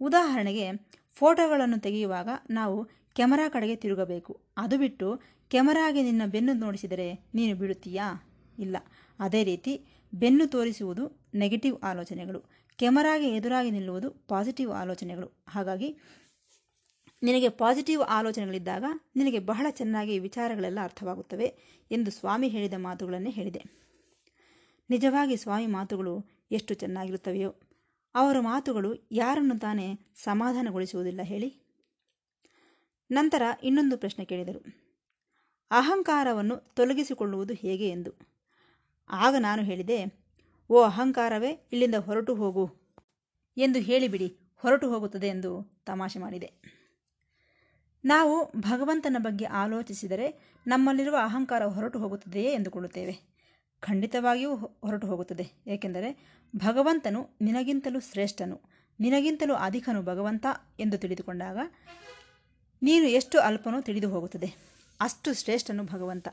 ಉದಾಹರಣೆಗೆ, 0.00 0.70
ಫೋಟೋಗಳನ್ನು 1.12 1.80
ತೆಗೆಯುವಾಗ 1.80 2.28
ನಾವು 2.50 2.84
ಕ್ಯಾಮರಾ 3.14 3.48
ಕಡೆಗೆ 3.48 3.76
ತಿರುಗಬೇಕು. 3.76 4.40
ಅದು 4.56 4.78
ಬಿಟ್ಟು 4.78 5.20
ಕ್ಯಾಮರಾಗೆ 5.50 6.02
ನಿನ್ನ 6.02 6.22
ಬೆನ್ನು 6.26 6.52
ನೋಡಿಸಿದರೆ 6.52 7.14
ನೀನು 7.34 7.58
ಬಿಡುತ್ತೀಯಾ 7.58 8.12
ಇಲ್ಲ. 8.58 8.76
ಅದೇ 9.20 9.44
ರೀತಿ 9.44 9.84
ಬೆನ್ನು 10.14 10.46
ತೋರಿಸುವುದು 10.46 11.28
ನೆಗೆಟಿವ್ 11.34 11.80
ಆಲೋಚನೆಗಳು. 11.82 12.63
ಕೆಮರಾಗೆ 12.76 13.28
ಎದುರಾಗಿ 13.28 13.70
ನಿಲ್ಲುವುದು 13.70 14.10
ಪಾಸಿಟಿವ್ 14.10 14.72
ಆಲೋಚನೆಗಳು. 14.72 15.44
ಹಾಗಾಗಿ, 15.48 15.98
ನಿನಗೆ 17.22 17.48
ಪಾಸಿಟಿವ್ 17.48 18.02
ಆಲೋಚನೆಗಳಿದ್ದಾಗ 18.02 18.84
ನಿನಗೆ 19.16 19.38
ಬಹಳ 19.38 19.66
ಚೆನ್ನಾಗಿ 19.70 20.18
ವಿಚಾರಗಳೆಲ್ಲ 20.18 20.78
ಅರ್ಥವಾಗುತ್ತವೆ 20.82 21.58
ಎಂದು 21.90 22.10
ಸ್ವಾಮಿ 22.10 22.48
ಹೇಳಿದ 22.48 22.74
ಮಾತುಗಳನ್ನೇ 22.76 23.30
ಹೇಳಿದೆ. 23.30 23.62
ನಿಜವಾಗಿ 24.90 25.36
ಸ್ವಾಮಿ 25.36 25.66
ಮಾತುಗಳು 25.66 26.24
ಎಷ್ಟು 26.50 26.74
ಚೆನ್ನಾಗಿರುತ್ತವೆಯೋ, 26.74 27.54
ಅವರ 28.14 28.40
ಮಾತುಗಳು 28.40 29.08
ಯಾರನ್ನು 29.12 29.58
ತಾನೇ 29.58 29.98
ಸಮಾಧಾನಗೊಳಿಸುವುದಿಲ್ಲ 30.14 31.20
ಹೇಳಿ. 31.22 31.64
ನಂತರ 33.10 33.42
ಇನ್ನೊಂದು 33.62 33.96
ಪ್ರಶ್ನೆ 33.96 34.24
ಕೇಳಿದರು. 34.24 34.84
ಅಹಂಕಾರವನ್ನು 35.70 36.56
ತೊಲಗಿಸಿಕೊಳ್ಳುವುದು 36.56 37.54
ಹೇಗೆ 37.54 37.88
ಎಂದು. 37.88 38.34
ಆಗ 39.10 39.34
ನಾನು 39.38 39.62
ಹೇಳಿದೆ 39.62 40.23
ಓ 40.70 40.82
ಅಹಂಕಾರವೇ, 40.82 41.48
ಇಲ್ಲಿಂದ 41.48 41.94
ಹೊರಟು 41.94 42.34
ಹೋಗು 42.34 42.70
ಎಂದು 43.56 43.78
ಹೇಳಿಬಿಡಿ, 43.78 44.38
ಹೊರಟು 44.56 44.90
ಹೋಗುತ್ತದೆ 44.90 45.28
ಎಂದು 45.28 45.82
ತಮಾಷೆ 45.86 46.18
ಮಾಡಿದೆ. 46.18 46.52
ನಾವು 48.04 48.52
ಭಗವಂತನ 48.56 49.16
ಬಗ್ಗೆ 49.18 49.44
ಆಲೋಚಿಸಿದರೆ 49.44 50.56
ನಮ್ಮಲ್ಲಿರುವ 50.66 51.16
ಅಹಂಕಾರ 51.16 51.64
ಹೊರಟು 51.64 51.98
ಹೋಗುತ್ತದೆಯೇ 51.98 52.52
ಎಂದುಕೊಳ್ಳುತ್ತೇವೆ. 52.52 53.34
ಖಂಡಿತವಾಗಿಯೂ 53.80 54.56
ಹೊರಟು 54.56 55.06
ಹೋಗುತ್ತದೆ. 55.06 55.46
ಏಕೆಂದರೆ 55.66 56.40
ಭಗವಂತನು 56.56 57.28
ನಿನಗಿಂತಲೂ 57.40 58.00
ಶ್ರೇಷ್ಠನು, 58.00 58.60
ನಿನಗಿಂತಲೂ 59.00 59.54
ಅಧಿಕನು 59.54 60.02
ಭಗವಂತ 60.02 60.46
ಎಂದು 60.80 60.98
ತಿಳಿದುಕೊಂಡಾಗ 60.98 61.58
ನೀನು 62.82 63.06
ಎಷ್ಟು 63.06 63.40
ಅಲ್ಪನೋ 63.40 63.80
ತಿಳಿದು 63.80 64.08
ಹೋಗುತ್ತದೆ. 64.08 64.54
ಅಷ್ಟು 65.00 65.34
ಶ್ರೇಷ್ಠನು 65.34 65.84
ಭಗವಂತ. 65.84 66.28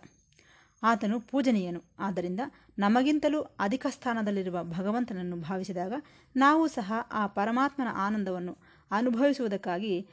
ಆತನು 0.83 1.19
ಪೂಜನೀಯನು. 1.19 1.81
ಆದ್ದರಿಂದ 1.99 2.39
ನಮಗಿಂತಲೂ 2.79 3.41
ಅಧಿಕ 3.41 3.87
ಸ್ಥಾನದಲ್ಲಿರುವ 3.89 4.63
ಭಗವಂತನನ್ನು 4.63 5.35
ಭಾವಿಸಿದಾಗ 5.35 5.93
ನಾವು 6.35 6.67
ಸಹ 6.67 6.93
ಆ 7.11 7.27
ಪರಮಾತ್ಮನ 7.27 7.87
ಆನಂದವನ್ನು 7.95 8.57
ಅನುಭವಿಸುವುದಕ್ಕಾಗಿ 8.91 10.07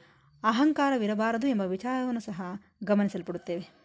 ಅಹಂಕಾರವಿರಬಾರದು 0.45 1.47
ಎಂಬ 1.47 1.61
ವಿಚಾರವನ್ನು 1.61 2.21
ಸಹ 2.21 2.43
ಗಮನಿಸಲ್ಪಡುತ್ತೇವೆ. 2.85 3.79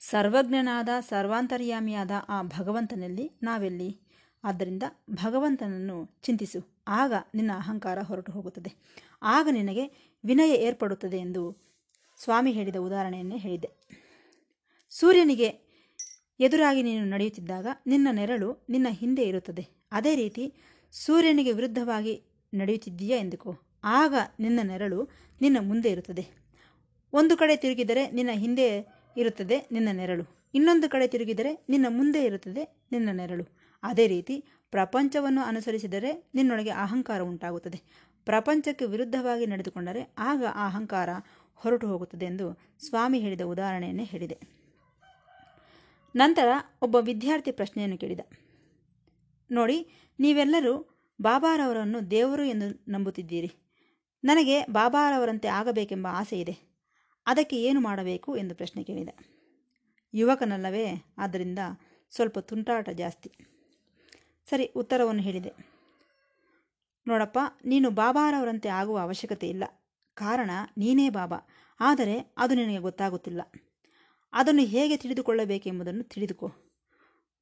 ಸರ್ವಜ್ಞನಾದ, 0.00 0.88
ಸರ್ವಾಂತರ್ಯಾಮಿಯಾದ 1.00 2.10
ಆ 2.28 2.42
ಭಗವಂತನಲ್ಲಿ 2.42 3.32
ನಾವೆಲ್ಲಿ? 3.42 4.00
ಆದ್ದರಿಂದ 4.44 4.82
ಭಗವಂತನನ್ನು 5.10 6.18
ಚಿಂತಿಸು. 6.22 6.82
ಆಗ 6.88 7.12
ನಿನ್ನ 7.34 7.50
ಅಹಂಕಾರ 7.54 7.98
ಹೊರಟು 8.02 8.32
ಹೋಗುತ್ತದೆ. 8.32 8.74
ಆಗ 9.22 9.48
ನಿನಗೆ 9.50 10.14
ವಿನಯ 10.24 10.50
ಏರ್ಪಡುತ್ತದೆ 10.50 11.18
ಎಂದು 11.18 11.56
ಸ್ವಾಮಿ 12.16 12.52
ಹೇಳಿದ 12.52 12.76
ಉದಾಹರಣೆಯನ್ನೇ 12.76 13.36
ಹೇಳಿದೆ 13.36 13.70
ಸೂರ್ಯನಿಗೆ 14.90 15.68
ಎದುರಾಗಿ 16.40 16.82
ನೀನು 16.82 17.04
ನಡೆಯುತ್ತಿದ್ದಾಗ 17.04 17.66
ನಿನ್ನ 17.86 18.08
ನೆರಳು 18.12 18.66
ನಿನ್ನ 18.68 18.86
ಹಿಂದೆ 18.90 19.22
ಇರುತ್ತದೆ. 19.22 19.68
ಅದೇ 19.92 20.14
ರೀತಿ 20.14 20.54
ಸೂರ್ಯನಿಗೆ 20.92 21.52
ವಿರುದ್ಧವಾಗಿ 21.52 22.22
ನಡೆಯುತ್ತಿದ್ದೀಯಾ 22.54 23.18
ಎಂದುಕೋ. 23.18 23.58
ಆಗ 23.84 24.14
ನಿನ್ನ 24.40 24.60
ನೆರಳು 24.62 25.10
ನಿನ್ನ 25.40 25.56
ಮುಂದೆ 25.60 25.90
ಇರುತ್ತದೆ. 25.90 26.28
ಒಂದು 27.12 27.36
ಕಡೆ 27.36 27.56
ತಿರುಗಿದರೆ 27.56 28.10
ನಿನ್ನ 28.10 28.30
ಹಿಂದೆ 28.32 28.86
ಇರುತ್ತದೆ 29.16 29.68
ನಿನ್ನ 29.72 29.88
ನೆರಳು. 29.92 30.50
ಇನ್ನೊಂದು 30.54 30.88
ಕಡೆ 30.88 31.06
ತಿರುಗಿದರೆ 31.06 31.66
ನಿನ್ನ 31.68 31.86
ಮುಂದೆ 31.88 32.24
ಇರುತ್ತದೆ 32.24 32.86
ನಿನ್ನ 32.92 33.08
ನೆರಳು. 33.12 33.44
ಅದೇ 33.82 34.06
ರೀತಿ 34.06 34.44
ಪ್ರಪಂಚವನ್ನು 34.70 35.40
ಅನುಸರಿಸಿದರೆ 35.40 36.30
ನಿನ್ನೊಳಗೆ 36.34 36.70
ಅಹಂಕಾರ 36.70 37.20
ಉಂಟಾಗುತ್ತದೆ. 37.20 37.80
ಪ್ರಪಂಚಕ್ಕೆ 38.24 38.84
ವಿರುದ್ಧವಾಗಿ 38.84 39.46
ನಡೆದುಕೊಂಡರೆ 39.46 40.14
ಆಗ 40.18 40.44
ಆ 40.54 40.66
ಅಹಂಕಾರ 40.66 41.08
ಹೊರಟು 41.54 41.86
ಹೋಗುತ್ತದೆ 41.86 42.26
ಎಂದು 42.26 42.60
ಸ್ವಾಮಿ 42.88 43.20
ಹೇಳಿದ 43.20 43.40
ಉದಾಹರಣೆಯನ್ನೇ 43.40 44.04
ಹೇಳಿದೆ. 44.04 44.57
ನಂತರ 46.18 46.48
ಒಬ್ಬ 46.82 46.96
ವಿದ್ಯಾರ್ಥಿ 47.00 47.52
ಪ್ರಶ್ನೆಯನ್ನು 47.52 47.98
ಕೇಳಿದ. 47.98 48.20
ನೋಡಿ, 49.50 49.88
ನೀವೆಲ್ಲರೂ 50.20 50.98
ಬಾಬಾರವರನ್ನು 51.20 52.10
ದೇವರು 52.10 52.44
ಎಂದು 52.44 52.84
ನಂಬುತ್ತಿದ್ದೀರಿ. 52.90 53.52
ನನಗೆ 54.24 54.64
ಬಾಬಾರವರಂತೆ 54.64 55.48
ಆಗಬೇಕೆಂಬ 55.48 56.06
ಆಸೆ 56.10 56.40
ಇದೆ. 56.40 56.82
ಅದಕ್ಕೆ 57.26 57.56
ಏನು 57.56 57.80
ಮಾಡಬೇಕು 57.80 58.36
ಎಂದು 58.36 58.54
ಪ್ರಶ್ನೆ 58.54 58.84
ಕೇಳಿದ. 58.84 59.08
ಯುವಕನಲ್ಲವೇ, 60.14 60.86
ಆದ್ದರಿಂದ 61.18 61.58
ಸ್ವಲ್ಪ 62.10 62.38
ತುಂಟಾಟ 62.38 62.88
ಜಾಸ್ತಿ. 62.88 63.32
ಸರಿ, 64.50 64.66
ಉತ್ತರವನ್ನು 64.66 65.22
ಹೇಳಿದೆ. 65.22 65.52
ನೋಡಪ್ಪ, 67.08 67.38
ನೀನು 67.64 67.90
ಬಾಬಾರವರಂತೆ 67.90 68.68
ಆಗುವ 68.68 68.98
ಅವಶ್ಯಕತೆ 68.98 69.48
ಇಲ್ಲ. 69.48 69.64
ಕಾರಣ, 70.14 70.50
ನೀನೇ 70.78 71.08
ಬಾಬಾ. 71.08 71.36
ಆದರೆ, 71.80 72.34
ಅದು 72.36 72.54
ನಿನಗೆ 72.54 72.78
ಗೊತ್ತಾಗುತ್ತಿಲ್ಲ. 72.78 73.40
ಅದನ್ನು 74.32 74.62
ಹೇಗೆ 74.62 74.96
ತಿಳಿದುಕೊಳ್ಳಬೇಕೆಂಬುದನ್ನು 74.96 76.04
ತಿಳಿದುಕೋ. 76.04 76.52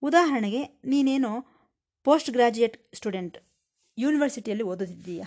ಉದಾಹರಣೆಗೆ, 0.03 0.65
ನೀನೇನೋ 0.85 1.47
ಪೋಸ್ಟ್ 2.05 2.31
ಗ್ರಾಜ್ಯುಯೇಟ್ 2.31 2.97
ಸ್ಟೂಡೆಂಟ್ 2.97 3.39
ಯೂನಿವರ್ಸಿಟಿಯಲ್ಲಿ 3.99 4.65
ಓದುತ್ತಿದ್ದೀಯ. 4.65 5.25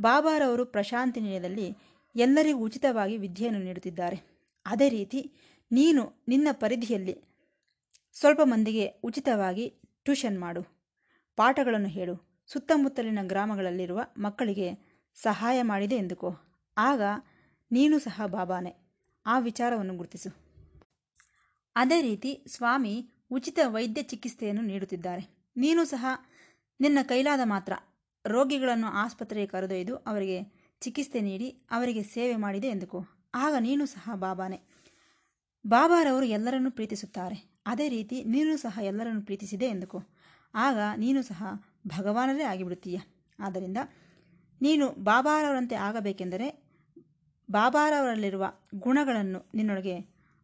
ಬಾಬಾರವರು 0.00 0.66
ಪ್ರಶಾಂತಿ 0.66 1.20
ನಿಲಯದಲ್ಲಿ 1.20 1.76
ಎಲ್ಲರಿಗೂ 2.16 2.64
ಉಚಿತವಾಗಿ 2.64 3.16
ವಿದ್ಯೆಯನ್ನು 3.16 3.60
ನೀಡುತ್ತಿದ್ದಾರೆ. 3.60 4.22
ಅದೇ 4.66 4.88
ರೀತಿ, 4.88 5.32
ನೀನು 5.72 6.24
ನಿನ್ನ 6.28 6.48
ಪರಿಧಿಯಲ್ಲಿ 6.52 7.24
ಸ್ವಲ್ಪ 8.12 8.40
ಮಂದಿಗೆ 8.44 8.86
ಉಚಿತವಾಗಿ 8.86 9.68
ಟ್ಯೂಷನ್ 10.04 10.40
ಮಾಡು. 10.40 10.62
ಪಾಠಗಳನ್ನು 11.36 11.88
ಹೇಳು. 11.88 12.44
ಸುತ್ತಮುತ್ತಲಿನ 12.46 13.18
ಗ್ರಾಮಗಳಲ್ಲಿರುವ 13.22 14.00
ಮಕ್ಕಳಿಗೆ 14.18 14.94
ಸಹಾಯ 15.14 15.62
ಮಾಡಿದೆ 15.62 15.96
ಎಂದುಕೋ. 15.96 16.34
ಆಗ 16.78 17.02
ನೀನು 17.72 17.98
ಸಹ 17.98 18.22
ಬಾಬಾನೆ. 18.26 18.74
ಆ 19.26 19.38
ವಿಚಾರವನ್ನು 19.38 19.96
ಗುರುತಿಸು. 19.96 20.43
ಅದೇ 21.76 22.02
ರೀತಿ 22.02 22.44
ಸ್ವಾಮಿ 22.46 23.10
ಉಚಿತ 23.30 23.58
ವೈದ್ಯ 23.64 24.02
ಚಿಕಿತ್ಸೆಯನ್ನು 24.02 24.62
ನೀಡುತ್ತಿದ್ದಾರೆ. 24.62 25.22
ನೀನು 25.56 25.84
ಸಹ 25.84 26.06
ನಿನ್ನ 26.80 26.98
ಕೈಲಾದ 27.02 27.40
ಮಾತ್ರ 27.44 27.72
ರೋಗಿಗಳನ್ನು 28.26 28.86
ಆಸ್ಪತ್ರೆಗೆ 28.86 29.46
ಕರೆದೊಯ್ದು 29.46 29.96
ಅವರಿಗೆ 29.96 30.38
ಚಿಕಿತ್ಸೆ 30.80 31.20
ನೀಡಿ 31.20 31.48
ಅವರಿಗೆ 31.70 32.02
ಸೇವೆ 32.02 32.36
ಮಾಡಿದೆ 32.36 32.68
ಎಂದುಕೋ. 32.68 33.00
ಆಗ 33.34 33.54
ನೀನು 33.60 33.86
ಸಹ 33.86 34.10
ಬಾಬಾನೆ. 34.14 34.58
ಬಾಬಾರವರು 35.66 36.26
ಎಲ್ಲರನ್ನೂ 36.26 36.70
ಪ್ರೀತಿಸುತ್ತಾರೆ. 36.70 37.36
ಅದೇ 37.66 37.88
ರೀತಿ 37.88 38.24
ನೀನು 38.24 38.56
ಸಹ 38.56 38.78
ಎಲ್ಲರನ್ನು 38.82 39.22
ಪ್ರೀತಿಸಿದೆ 39.22 39.66
ಎಂದುಕೋ. 39.66 40.00
ಆಗ 40.54 40.78
ನೀನು 40.96 41.22
ಸಹ 41.22 41.44
ಭಗವಾನರೇ 41.86 42.42
ಆಗಿಬಿಡುತ್ತೀಯ. 42.42 42.98
ಆದ್ದರಿಂದ 43.38 43.76
ನೀನು 44.60 44.88
ಬಾಬಾರವರಂತೆ 45.04 45.74
ಆಗಬೇಕೆಂದರೆ 45.74 46.48
ಬಾಬಾರವರಲ್ಲಿರುವ 47.50 48.44
ಗುಣಗಳನ್ನು 48.74 49.50
ನಿನ್ನೊಳಗೆ 49.54 49.96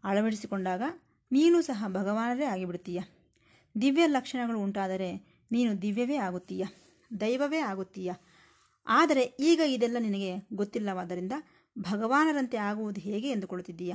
ಅಳವಡಿಸಿಕೊಂಡಾಗ 0.04 0.82
ನೀನು 1.32 1.62
ಸಹ 1.62 1.84
ಭಗವಾನರೇ 1.88 2.44
ಆಗಿಬಿಡ್ತೀಯ. 2.44 3.00
ದಿವ್ಯ 3.80 4.06
ಲಕ್ಷಣಗಳು 4.06 4.58
ಉಂಟಾದರೆ 4.58 5.40
ನೀನು 5.52 5.82
ದಿವ್ಯವೇ 5.82 6.16
ಆಗುತ್ತೀಯ, 6.16 6.64
ದೈವವೇ 7.20 7.58
ಆಗುತ್ತೀಯ. 7.58 8.12
ಆದರೆ 8.86 9.22
ಈಗ 9.22 9.60
ಇದೆಲ್ಲ 9.66 9.96
ನಿನಗೆ 10.00 10.48
ಗೊತ್ತಿಲ್ಲವಾದ್ದರಿಂದ 10.54 11.32
ಭಗವಾನರಂತೆ 11.78 12.56
ಆಗುವುದು 12.56 13.00
ಹೇಗೆ 13.00 13.30
ಎಂದುಕೊಳ್ಳುತ್ತಿದ್ದೀಯ? 13.30 13.94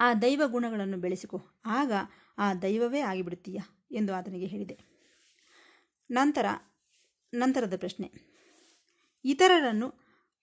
ಆ 0.00 0.14
ದೈವ 0.14 0.42
ಗುಣಗಳನ್ನು 0.46 0.96
ಬೆಳೆಸಿಕೊ, 0.96 1.40
ಆಗ 1.64 1.92
ಆ 2.38 2.54
ದೈವವೇ 2.54 3.00
ಆಗಿಬಿಡುತ್ತೀಯ 3.00 3.60
ಎಂದು 3.92 4.14
ಆತನಿಗೆ 4.14 4.46
ಹೇಳಿದೆ. 4.46 4.78
ನಂತರ, 6.10 6.46
ನಂತರದ 7.34 7.76
ಪ್ರಶ್ನೆ. 7.76 8.12
ಇತರರನ್ನು 9.24 9.88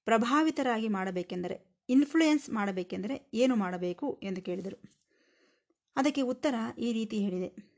ಪ್ರಭಾವಿತರಾಗಿ 0.06 0.88
ಮಾಡಬೇಕೆಂದರೆ 0.88 1.86
ಇನ್ಫ್ಲುಯೆನ್ಸ್ 1.90 2.50
ಮಾಡಬೇಕೆಂದರೆ 2.50 3.32
ಏನು 3.34 3.56
ಮಾಡಬೇಕು 3.56 4.20
ಎಂದು 4.24 4.42
ಕೇಳಿದರು. 4.42 4.99
ಅದಕ್ಕೆ 5.96 6.22
ಉತ್ತರ 6.22 6.56
ಈ 6.78 6.94
ರೀತಿ 6.94 7.18
ಹೇಳಿದೆ. 7.18 7.70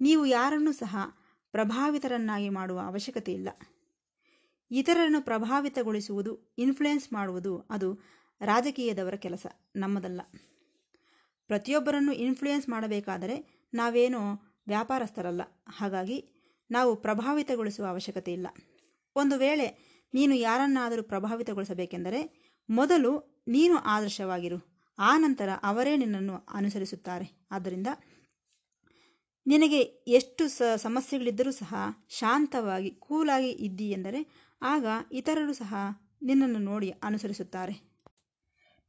ನೀವು 0.00 0.26
ಯಾರನ್ನು 0.26 0.72
ಸಹ 0.72 0.96
ಪ್ರಭಾವಿತರನ್ನಾಗಿ 1.50 2.48
ಮಾಡುವ 2.48 2.80
ಅವಶ್ಯಕತೆ 2.86 3.32
ಇಲ್ಲ. 3.32 3.48
ಇತರರನ್ನು 4.70 5.22
ಪ್ರಭಾವಿತಗೊಳಿಸುವುದು 5.22 6.54
ಇನ್ಫ್ಲುಯೆನ್ಸ್ 6.58 7.12
ಮಾಡುವುದು 7.12 7.58
ಅದು 7.70 7.98
ರಾಜಕೀಯದವರ 8.40 9.14
ಕೆಲಸ, 9.14 9.46
ನಮ್ಮದಲ್ಲ. 9.76 10.20
ಪ್ರತಿಯೊಬ್ಬರನ್ನು 11.46 12.12
ಇನ್ಫ್ಲುಯೆನ್ಸ್ 12.12 12.68
ಮಾಡಬೇಕಾದರೆ 12.68 13.68
ನಾವೇನು 13.74 14.18
ವ್ಯಾಪಾರಸ್ಥರಲ್ಲ. 14.66 15.40
ಹಾಗಾಗಿ 15.68 16.28
ನಾವು 16.70 16.96
ಪ್ರಭಾವಿತಗೊಳಿಸುವ 16.96 17.86
ಅವಶ್ಯಕತೆ 17.86 18.32
ಇಲ್ಲ. 18.32 18.46
ಒಂದು 19.16 19.38
ವೇಳೆ 19.38 19.98
ನೀನು 20.14 20.34
ಯಾರನ್ನಾದರೂ 20.34 21.02
ಪ್ರಭಾವಿತಗೊಳಿಸಬೇಕೆಂದರೆ 21.02 22.52
ಮೊದಲು 22.70 23.44
ನೀನು 23.48 23.76
ಆದರ್ಶವಾಗಿರು. 23.76 24.77
ಆ 24.98 25.18
ನಂತರ 25.18 25.48
ಅವರೇ 25.62 25.96
ನಿನ್ನನ್ನು 25.96 26.46
ಅನುಸರಿಸುತ್ತಾರೆ. 26.52 27.46
ಆದ್ದರಿಂದ 27.50 27.86
ನಿನಗೆ 29.46 29.80
ಎಷ್ಟು 30.06 30.48
ಸ 30.48 30.62
ಸಮಸ್ಯೆಗಳಿದ್ದರೂ 30.76 31.50
ಸಹ 31.50 31.74
ಶಾಂತವಾಗಿ, 32.08 32.90
ಕೂಲಾಗಿ 32.90 33.50
ಇದ್ದಿ 33.50 33.90
ಎಂದರೆ 33.90 34.48
ಆಗ 34.62 34.86
ಇತರರು 35.12 35.52
ಸಹ 35.52 35.74
ನಿನ್ನನ್ನು 36.22 36.58
ನೋಡಿ 36.58 36.90
ಅನುಸರಿಸುತ್ತಾರೆ. 36.90 37.88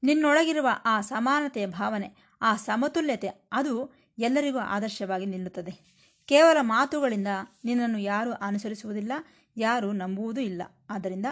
ನಿನ್ನೊಳಗಿರುವ 0.03 0.67
ಆ 0.85 1.01
ಸಮಾನತೆಯ 1.01 1.67
ಭಾವನೆ, 1.67 2.15
ಆ 2.41 2.55
ಸಮತುಲ್ಯತೆ 2.55 3.49
ಅದು 3.51 3.93
ಎಲ್ಲರಿಗೂ 4.17 4.57
ಆದರ್ಶವಾಗಿ 4.57 5.25
ನಿಲ್ಲುತ್ತದೆ. 5.25 5.89
ಕೇವಲ 6.25 6.57
ಮಾತುಗಳಿಂದ 6.61 7.27
ನಿನ್ನನ್ನು 7.65 7.99
ಯಾರೂ 7.99 8.31
ಅನುಸರಿಸುವುದಿಲ್ಲ, 8.31 9.11
ಯಾರೂ 9.57 9.91
ನಂಬುವುದೂ 9.91 10.41
ಇಲ್ಲ. 10.41 10.61
ಆದ್ದರಿಂದ 10.89 11.25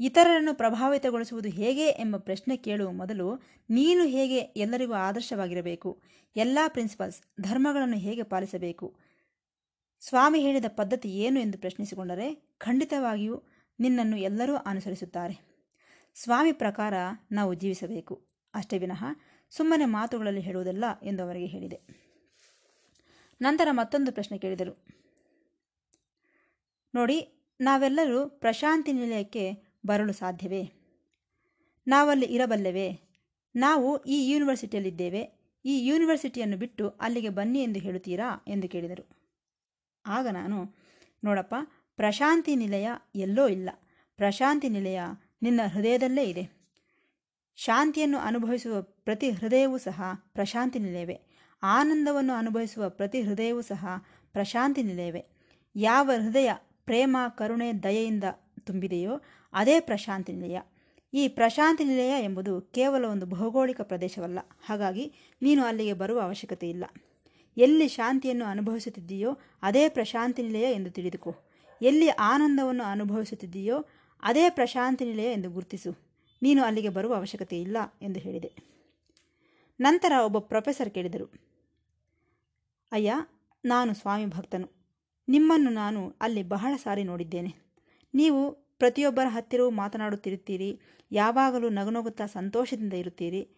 ಇತರರನ್ನು 0.00 0.54
ಪ್ರಭಾವಿತಗೊಳಿಸುವುದು 0.54 1.48
ಹೇಗೆ 1.48 1.86
ಎಂಬ 1.88 2.16
ಪ್ರಶ್ನೆ 2.16 2.56
ಕೇಳುವ 2.56 2.92
ಮೊದಲು 2.92 3.34
ನೀನು 3.70 4.04
ಹೇಗೆ 4.04 4.38
ಎಲ್ಲರಿಗೂ 4.38 4.92
ಆದರ್ಶವಾಗಿರಬೇಕು? 4.92 6.02
ಎಲ್ಲ 6.36 6.58
ಪ್ರಿನ್ಸಿಪಲ್ಸ್ 6.68 7.22
ಧರ್ಮಗಳನ್ನು 7.40 7.96
ಹೇಗೆ 7.96 8.22
ಪಾಲಿಸಬೇಕು? 8.22 8.96
ಸ್ವಾಮಿ 10.00 10.40
ಹೇಳಿದ 10.40 10.64
ಪದ್ಧತಿ 10.68 11.08
ಏನು 11.08 11.40
ಎಂದು 11.40 11.58
ಪ್ರಶ್ನಿಸಿಕೊಂಡರೆ, 11.58 12.34
ಖಂಡಿತವಾಗಿಯೂ 12.58 13.42
ನಿನ್ನನ್ನು 13.80 14.16
ಎಲ್ಲರೂ 14.16 14.56
ಅನುಸರಿಸುತ್ತಾರೆ. 14.56 15.66
ಸ್ವಾಮಿ 16.14 16.52
ಪ್ರಕಾರ 16.52 16.94
ನಾವು 17.32 17.54
ಜೀವಿಸಬೇಕು. 17.54 18.28
ಅಷ್ಟೇ 18.54 18.78
ವಿನಃ 18.78 19.04
ಸುಮ್ಮನೆ 19.50 19.84
ಮಾತುಗಳಲ್ಲಿ 19.84 20.40
ಹೇಳುವುದಲ್ಲ 20.40 20.84
ಎಂದು 21.02 21.22
ಅವರಿಗೆ 21.22 21.46
ಹೇಳಿದೆ. 21.46 21.80
ನಂತರ 23.40 23.68
ಮತ್ತೊಂದು 23.70 24.12
ಪ್ರಶ್ನೆ 24.12 24.38
ಕೇಳಿದರು. 24.38 24.86
ನೋಡಿ, 26.94 27.48
ನಾವೆಲ್ಲರೂ 27.60 28.28
ಪ್ರಶಾಂತಿ 28.28 28.92
ನಿಲಯಕ್ಕೆ 28.92 29.69
ಬರಲು 29.86 30.12
ಸಾಧ್ಯವೇ? 30.12 30.72
ನಾವಲ್ಲಿ 31.86 32.26
ಇರಬಲ್ಲೆವೇ? 32.26 33.00
ನಾವು 33.56 34.04
ಈ 34.04 34.30
ಯೂನಿವರ್ಸಿಟಿಯಲ್ಲಿದ್ದೇವೆ. 34.30 35.40
ಈ 35.64 35.86
ಯೂನಿವರ್ಸಿಟಿಯನ್ನು 35.86 36.56
ಬಿಟ್ಟು 36.56 36.88
ಅಲ್ಲಿಗೆ 36.88 37.28
ಬನ್ನಿ 37.28 37.62
ಎಂದು 37.62 37.80
ಹೇಳುತ್ತೀರಾ? 37.80 38.44
ಎಂದು 38.48 38.68
ಕೇಳಿದರು. 38.68 39.08
ಆಗ 40.06 40.26
ನಾನು, 40.26 40.74
ನೋಡಪ್ಪ, 41.24 41.54
ಪ್ರಶಾಂತಿ 41.96 42.56
ನಿಲಯ 42.56 42.88
ಎಲ್ಲೋ 43.14 43.48
ಇಲ್ಲ. 43.48 43.70
ಪ್ರಶಾಂತಿ 44.16 44.68
ನಿಲಯ 44.68 45.00
ನಿನ್ನ 45.42 45.60
ಹೃದಯದಲ್ಲೇ 45.72 46.24
ಇದೆ. 46.24 46.60
ಶಾಂತಿಯನ್ನು 47.56 48.18
ಅನುಭವಿಸುವ 48.18 48.82
ಪ್ರತಿ 48.82 49.30
ಹೃದಯವೂ 49.30 49.78
ಸಹ 49.78 50.02
ಪ್ರಶಾಂತಿ 50.32 50.78
ನಿಲಯವೇ. 50.78 51.20
ಆನಂದವನ್ನು 51.62 52.32
ಅನುಭವಿಸುವ 52.32 52.88
ಪ್ರತಿ 52.88 53.22
ಹೃದಯವೂ 53.22 53.60
ಸಹ 53.60 53.86
ಪ್ರಶಾಂತಿ 54.32 54.82
ನಿಲಯವೇ. 54.82 55.24
ಯಾವ 55.76 56.10
ಹೃದಯ 56.26 56.50
ಪ್ರೇಮ, 56.84 57.16
ಕರುಣೆ, 57.38 57.72
ದಯೆಯಿಂದ 57.72 58.24
ತುಂಬಿದೆಯೋ 58.60 59.20
ಅದೇ 59.52 59.80
ಪ್ರಶಾಂತಿ 59.80 60.32
ನಿಲಯ. 60.32 60.60
ಈ 61.14 61.28
ಪ್ರಶಾಂತಿ 61.28 61.84
ನಿಲಯ 61.84 62.24
ಎಂಬುದು 62.24 62.60
ಕೇವಲ 62.60 63.04
ಒಂದು 63.04 63.26
ಭೌಗೋಳಿಕ 63.26 63.80
ಪ್ರದೇಶವಲ್ಲ. 63.80 64.38
ಹಾಗಾಗಿ 64.64 65.14
ನೀನು 65.42 65.64
ಅಲ್ಲಿಗೆ 65.64 65.92
ಬರುವ 65.92 66.20
ಅವಶ್ಯಕತೆ 66.20 66.70
ಇಲ್ಲ. 66.70 66.84
ಎಲ್ಲಿ 67.56 67.88
ಶಾಂತಿಯನ್ನು 67.88 68.44
ಅನುಭವಿಸುತ್ತಿದ್ದೀಯೋ 68.44 69.38
ಅದೇ 69.62 69.88
ಪ್ರಶಾಂತಿ 69.88 70.42
ನಿಲಯ 70.42 70.72
ಎಂದು 70.72 70.90
ತಿಳಿದುಕೋ. 70.90 71.34
ಎಲ್ಲಿ 71.82 72.08
ಆನಂದವನ್ನು 72.08 72.84
ಅನುಭವಿಸುತ್ತಿದ್ದೀಯೋ 72.84 73.84
ಅದೇ 74.22 74.50
ಪ್ರಶಾಂತಿ 74.50 75.04
ನಿಲಯ 75.04 75.32
ಎಂದು 75.32 75.50
ಗುರುತಿಸು. 75.50 76.10
ನೀನು 76.42 76.62
ಅಲ್ಲಿಗೆ 76.62 76.88
ಬರುವ 76.88 77.14
ಅವಶ್ಯಕತೆ 77.14 77.60
ಇಲ್ಲ 77.60 77.76
ಎಂದು 78.02 78.20
ಹೇಳಿದೆ. 78.20 78.52
ನಂತರ 79.80 80.12
ಒಬ್ಬ 80.24 80.38
ಪ್ರೊಫೆಸರ್ 80.38 80.90
ಕೇಳಿದರು. 80.90 81.24
ಅಯ್ಯ, 82.92 83.12
ನಾನು 83.64 83.94
ಸ್ವಾಮಿ 83.94 84.26
ಭಕ್ತನು. 84.26 84.68
ನಿಮ್ಮನ್ನು 85.28 85.70
ನಾನು 85.70 86.14
ಅಲ್ಲಿ 86.20 86.42
ಬಹಳ 86.42 86.76
ಸಾರಿ 86.76 87.02
ನೋಡಿದ್ದೇನೆ. 87.02 87.54
ನೀವು 88.14 88.69
ಪ್ರತಿಯೊಬ್ಬರ 88.80 89.26
ಹತ್ತಿರವೂ 89.28 89.70
ಮಾತನಾಡುತ್ತಿರುತ್ತೀರಿ. 89.70 90.80
ಯಾವಾಗಲೂ 91.12 91.68
ನಗುನಗುತ್ತಾ 91.68 92.26
ಸಂತೋಷದಿಂದ 92.26 92.92
ಇರುತ್ತೀರಿ. 92.92 93.48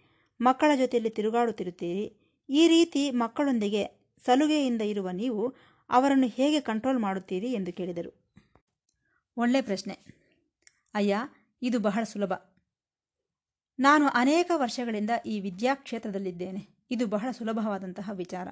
ಮಕ್ಕಳ 0.41 0.71
ಜೊತೆಯಲ್ಲಿ 0.77 1.11
ತಿರುಗಾಡುತ್ತಿರುತ್ತೀರಿ. 1.11 2.33
ಈ 2.49 2.69
ರೀತಿ 2.69 3.11
ಮಕ್ಕಳೊಂದಿಗೆ 3.11 3.85
ಸಲುಗೆಯಿಂದ 4.25 4.83
ಇರುವ 4.83 5.11
ನೀವು 5.11 5.55
ಅವರನ್ನು 5.91 6.27
ಹೇಗೆ 6.27 6.61
ಕಂಟ್ರೋಲ್ 6.61 6.99
ಮಾಡುತ್ತೀರಿ 6.99 7.53
ಎಂದು 7.53 7.73
ಕೇಳಿದರು. 7.73 8.31
ಒಳ್ಳೆ 9.37 9.61
ಪ್ರಶ್ನೆ. 9.61 9.99
ಅಯ್ಯ, 10.95 11.17
ಇದು 11.63 11.79
ಬಹಳ 11.79 12.03
ಸುಲಭ. 12.03 12.33
ನಾನು 13.79 14.09
ಅನೇಕ 14.09 14.51
ವರ್ಷಗಳಿಂದ 14.55 15.11
ಈ 15.27 15.41
ವಿದ್ಯಾಕ್ಷೇತ್ರದಲ್ಲಿದ್ದೇನೆ. 15.41 16.69
ಇದು 16.91 17.07
ಬಹಳ 17.07 17.31
ಸುಲಭವಾದಂತಹ 17.31 18.11
ವಿಚಾರ. 18.13 18.49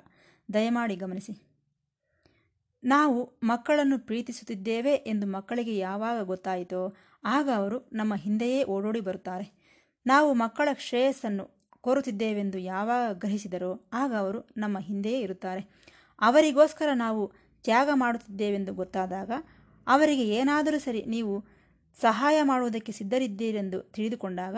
ದಯಮಾಡಿ 0.55 0.97
ಗಮನಿಸಿ. 0.97 1.50
ನಾವು 2.83 3.41
ಮಕ್ಕಳನ್ನು 3.43 3.99
ಪ್ರೀತಿಸುತ್ತಿದ್ದೇವೆ 3.99 4.95
ಎಂದು 4.95 5.27
ಮಕ್ಕಳಿಗೆ 5.27 5.77
ಯಾವಾಗ 5.79 6.23
ಗೊತ್ತಾಯಿತೋ 6.23 6.97
ಆಗ 7.25 7.49
ಅವರು 7.57 7.91
ನಮ್ಮ 7.93 8.15
ಹಿಂದೆಯೇ 8.15 8.65
ಓಡೋಡಿ 8.65 9.01
ಬರುತ್ತಾರೆ. 9.01 9.77
ನಾವು 10.07 10.35
ಮಕ್ಕಳ 10.35 10.69
ಶ್ರೇಯಸ್ಸನ್ನು 10.79 11.75
ಕೋರುತ್ತಿದ್ದೇವೆಂದು 11.81 12.59
ಯಾವಾಗ 12.59 13.19
ಗ್ರಹಿಸಿದರೋ 13.19 13.91
ಆಗ 13.93 14.15
ಅವರು 14.19 14.49
ನಮ್ಮ 14.57 14.79
ಹಿಂದೆಯೇ 14.79 15.21
ಇರುತ್ತಾರೆ. 15.21 15.61
ಅವರಿಗೋಸ್ಕರ 16.21 16.89
ನಾವು 16.95 17.33
ತ್ಯಾಗ 17.63 17.89
ಮಾಡುತ್ತಿದ್ದೇವೆಂದು 17.95 18.75
ಗೊತ್ತಾದಾಗ 18.75 19.31
ಅವರಿಗೆ 19.87 20.29
ಏನಾದರೂ 20.29 20.79
ಸರಿ 20.79 21.03
ನೀವು 21.05 21.45
ಸಹಾಯ 22.01 22.43
ಮಾಡುವುದಕ್ಕೆ 22.43 22.93
ಸಿದ್ಧರಿದ್ದೀರೆಂದು 22.93 23.81
ತಿಳಿದುಕೊಂಡಾಗ 23.83 24.57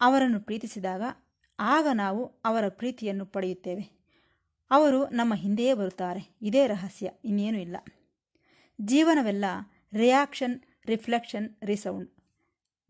ಅವರನ್ನು 0.00 0.40
ಪ್ರೀತಿಸಿದಾಗ 0.40 1.02
ಆಗ 1.58 1.86
ನಾವು 1.92 2.26
ಅವರ 2.44 2.64
ಪ್ರೀತಿಯನ್ನು 2.68 3.26
ಪಡೆಯುತ್ತೇವೆ. 3.26 3.99
ಅವರು 4.70 5.08
ನಮ್ಮ 5.08 5.34
ಹಿಂದೆಯೇ 5.34 5.74
ಬರುತ್ತಾರೆ. 5.74 6.36
ಇದೇ 6.42 6.66
ರಹಸ್ಯ, 6.66 7.10
ಇನ್ನೇನೂ 7.24 7.58
ಇಲ್ಲ. 7.58 7.76
ಜೀವನವೆಲ್ಲ 8.80 9.44
ರಿಯಾಕ್ಷನ್ 9.92 10.60
ರಿಫ್ಲೆಕ್ಷನ್ 10.86 11.64
ರಿಸೌಂಡ್ 11.64 12.10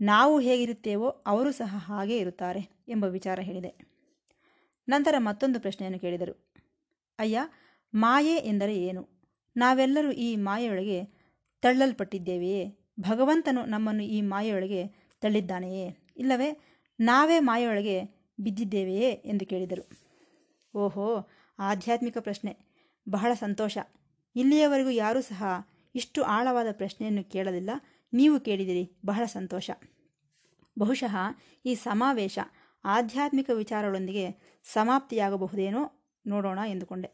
ನಾವು 0.01 0.41
ಹೇಗಿರುತ್ತೇವೋ 0.41 1.09
ಅವರು 1.09 1.53
ಸಹ 1.53 1.75
ಹಾಗೇ 1.79 2.19
ಇರುತ್ತಾರೆ 2.19 2.85
ಎಂಬ 2.89 3.05
ವಿಚಾರ 3.05 3.41
ಹೇಳಿದೆ. 3.43 3.91
ನಂತರ 4.89 5.15
ಮತ್ತೊಂದು 5.19 5.61
ಪ್ರಶ್ನೆಯನ್ನು 5.61 5.99
ಕೇಳಿದರು. 5.99 6.53
ಅಯ್ಯ, 7.19 7.39
ಮಾಯೆ 7.95 8.37
ಎಂದರೆ 8.37 8.77
ಏನು? 8.79 9.09
ನಾವೆಲ್ಲರೂ 9.57 10.11
ಈ 10.11 10.37
ಮಾಯೆಯೊಳಗೆ 10.37 11.05
ತಳ್ಳಲ್ಪಟ್ಟಿದ್ದೇವೆಯೇ? 11.63 12.91
ಭಗವಂತನು 13.01 13.67
ನಮ್ಮನ್ನು 13.67 14.03
ಈ 14.03 14.21
ಮಾಯೆಯೊಳಗೆ 14.21 14.87
ತಳ್ಳಿದ್ದಾನೆಯೇ? 15.21 15.97
ಇಲ್ಲವೇ, 16.17 16.61
ನಾವೇ 17.01 17.39
ಮಾಯೆಯೊಳಗೆ 17.39 18.03
ಬಿದ್ದಿದ್ದೇವೆಯೇ 18.41 19.11
ಎಂದು 19.11 19.47
ಕೇಳಿದರು. 19.47 19.91
ಓಹೋ 20.79 21.29
ಆಧ್ಯಾತ್ಮಿಕ 21.61 22.19
ಪ್ರಶ್ನೆ. 22.19 22.59
ಬಹಳ 23.09 23.35
ಸಂತೋಷ. 23.35 23.79
ಇಲ್ಲಿಯವರೆಗೂ 24.37 24.91
ಯಾರೂ 24.91 25.21
ಸಹ 25.21 25.45
ಇಷ್ಟು 25.95 26.23
ಆಳವಾದ 26.23 26.67
ಪ್ರಶ್ನೆಯನ್ನು 26.73 27.25
ಕೇಳಲಿಲ್ಲ. 27.25 27.71
ನೀವು 28.13 28.41
ಕೇಳಿದಿರಿ. 28.41 29.01
ಬಹಳ 29.07 29.25
ಸಂತೋಷ. 29.25 29.71
ಬಹುಶಃ 30.79 31.17
ಈ 31.67 31.75
ಸಮಾವೇಶ 31.75 32.39
ಆಧ್ಯಾತ್ಮಿಕ 32.85 33.51
ವಿಚಾರಗಳೊಂದಿಗೆ 33.51 34.59
ಸಮಾಪ್ತಿಯಾಗಬಹುದೇನೋ 34.65 36.13
ನೋಡೋಣ 36.27 36.59
ಎಂದುಕೊಂಡೆ. 36.69 37.11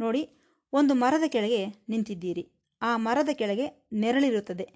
ನೋಡಿ, 0.00 0.30
ಒಂದು 0.72 0.94
ಮರದ 0.94 1.22
ಕೆಳಗೆ 1.28 1.66
ನಿಂತಿದ್ದೀರಿ. 1.88 2.52
ಆ 2.82 2.96
ಮರದ 2.96 3.28
ಕೆಳಗೆ 3.32 3.88
ನೆರಳಿರುತ್ತದೆ. 3.92 4.72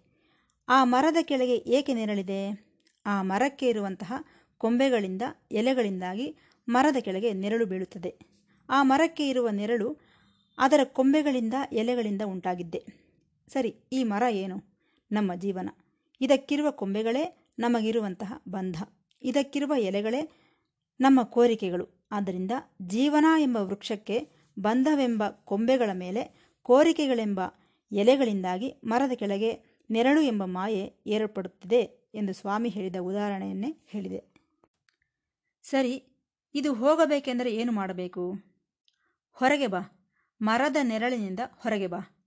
ಆ 0.69 0.85
ಮರದ 0.85 1.17
ಕೆಳಗೆ 1.23 1.57
ಏಕೆ 1.57 1.95
ನೆರಳಿದೆ? 1.95 2.67
ಆ 3.07 3.23
ಮರಕ್ಕೆ 3.23 3.69
ಇರುವಂತಹ 3.69 4.13
ಕೊಂಬೆಗಳಿಂದ 4.59 5.23
ಎಲೆಗಳಿಂದಾಗಿ 5.53 6.37
ಮರದ 6.69 6.97
ಕೆಳಗೆ 7.01 7.33
ನೆರಳು 7.33 7.67
ಬೀಳುತ್ತದೆ. 7.67 8.19
ಆ 8.71 8.83
ಮರಕ್ಕೆ 8.83 9.29
ಇರುವ 9.29 9.49
ನೆರಳು 9.51 9.97
ಅದರ 10.59 10.81
ಕೊಂಬೆಗಳಿಂದ 10.85 11.55
ಎಲೆಗಳಿಂದ 11.73 12.23
ಉಂಟಾಗಿದ್ದೆ. 12.27 12.87
ಸರಿ, 13.49 13.77
ಈ 13.93 14.05
ಮರ 14.05 14.23
ಏನು? 14.31 14.63
ನಮ್ಮ 15.13 15.35
ಜೀವನ. 15.35 15.69
ಇದಕ್ಕಿರುವ 16.21 16.71
ಕೊಂಬೆಗಳೇ 16.71 17.55
ನಮಗಿರುವಂತಹ 17.59 18.43
ಬಂಧ. 18.49 18.83
ಇದಕ್ಕಿರುವ 19.23 19.75
ಎಲೆಗಳೇ 19.79 20.31
ನಮ್ಮ 21.01 21.23
ಕೋರಿಕೆಗಳು. 21.23 22.07
ಆದ್ದರಿಂದ 22.13 22.51
ಜೀವನ 22.83 23.25
ಎಂಬ 23.39 23.57
ವೃಕ್ಷಕ್ಕೆ 23.57 24.29
ಬಂಧವೆಂಬ 24.59 25.25
ಕೊಂಬೆಗಳ 25.45 25.91
ಮೇಲೆ 25.93 26.53
ಕೋರಿಕೆಗಳೆಂಬ 26.63 27.41
ಎಲೆಗಳಿಂದಾಗಿ 27.93 28.75
ಮರದ 28.85 29.13
ಕೆಳಗೆ 29.13 29.81
ನೆರಳು 29.91 30.21
ಎಂಬ 30.21 30.45
ಮಾಯೆ 30.45 30.93
ಏರ್ಪಡುತ್ತಿದೆ 31.07 32.11
ಎಂದು 32.15 32.33
ಸ್ವಾಮಿ 32.33 32.69
ಹೇಳಿದ 32.69 32.97
ಉದಾಹರಣೆಯನ್ನೇ 33.01 33.77
ಹೇಳಿದೆ. 33.87 34.25
ಸರಿ 35.63 36.16
ಇದು 36.57 36.75
ಹೋಗಬೇಕೆಂದರೆ 36.75 37.55
ಏನು 37.55 37.73
ಮಾಡಬೇಕು? 37.73 38.35
ಹೊರಗೆ 39.33 39.67
ಬಾ. 39.67 40.11
ಮರದ 40.43 40.77
ನೆರಳಿನಿಂದ 40.83 41.41
ಹೊರಗೆ 41.59 41.87
ಬಾ. 41.87 42.27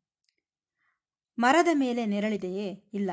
ಮರದ 1.39 1.67
ಮೇಲೆ 1.73 2.05
ನೆರಳಿದೆಯೇ? 2.05 2.83
ಇಲ್ಲ. 2.93 3.11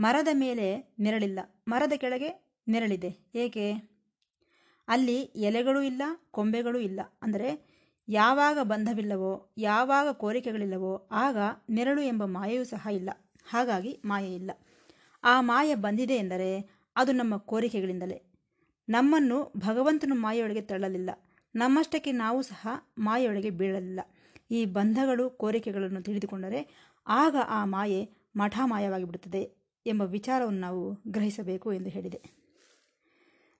ಮರದ 0.00 0.28
ಮೇಲೆ 0.32 0.96
ನೆರಳಿಲ್ಲ. 0.98 1.38
ಮರದ 1.68 1.92
ಕೆಳಗೆ 1.96 2.56
ನೆರಳಿದೆ. 2.68 3.30
ಏಕೆ? 3.34 3.72
ಅಲ್ಲಿ 4.88 5.20
ಎಲೆಗಳೂ 5.20 5.80
ಇಲ್ಲ, 5.80 6.02
ಕೊಂಬೆಗಳೂ 6.30 6.78
ಇಲ್ಲ. 6.78 7.00
ಅಂದರೆ 7.22 7.74
ಯಾವಾಗ 8.08 8.58
ಬಂಧವಿಲ್ಲವೋ, 8.62 9.52
ಯಾವಾಗ 9.58 10.08
ಕೋರಿಕೆಗಳಿಲ್ಲವೋ, 10.12 11.08
ಆಗ 11.12 11.36
ನೆರಳು 11.70 12.02
ಎಂಬ 12.02 12.24
ಮಾಯೆಯೂ 12.24 12.64
ಸಹ 12.64 12.88
ಇಲ್ಲ. 12.92 13.10
ಹಾಗಾಗಿ 13.46 14.02
ಮಾಯೆ 14.04 14.34
ಇಲ್ಲ. 14.34 14.50
ಆ 15.24 15.40
ಮಾಯೆ 15.40 15.74
ಬಂದಿದೆ 15.74 16.14
ಎಂದರೆ 16.14 16.70
ಅದು 16.96 17.12
ನಮ್ಮ 17.12 17.36
ಕೋರಿಕೆಗಳಿಂದಲೇ. 17.36 18.33
ನಮ್ಮನ್ನು 18.88 19.52
ಭಗವಂತನು 19.56 20.14
ಮಾಯೆಯೊಳಗೆ 20.14 20.60
ತಳ್ಳಲಿಲ್ಲ. 20.60 21.10
ನಮ್ಮಷ್ಟಕ್ಕೆ 21.54 22.12
ನಾವು 22.12 22.42
ಸಹ 22.42 22.68
ಮಾಯೆಯೊಳಗೆ 22.98 23.50
ಬೀಳಲಿಲ್ಲ. 23.50 24.00
ಈ 24.50 24.64
ಬಂಧಗಳು, 24.64 25.30
ಕೋರಿಕೆಗಳನ್ನು 25.30 26.02
ತಿಳಿದುಕೊಂಡರೆ 26.02 26.90
ಆಗ 27.06 27.36
ಆ 27.48 27.64
ಮಾಯೆ 27.64 28.08
ಮಠಾಮಾಯವಾಗಿ 28.36 29.04
ಬಿಡುತ್ತದೆ 29.04 29.64
ಎಂಬ 29.86 30.02
ವಿಚಾರವನ್ನು 30.02 30.60
ನಾವು 30.60 31.02
ಗ್ರಹಿಸಬೇಕು 31.08 31.72
ಎಂದು 31.72 31.90
ಹೇಳಿದೆ. 31.90 32.44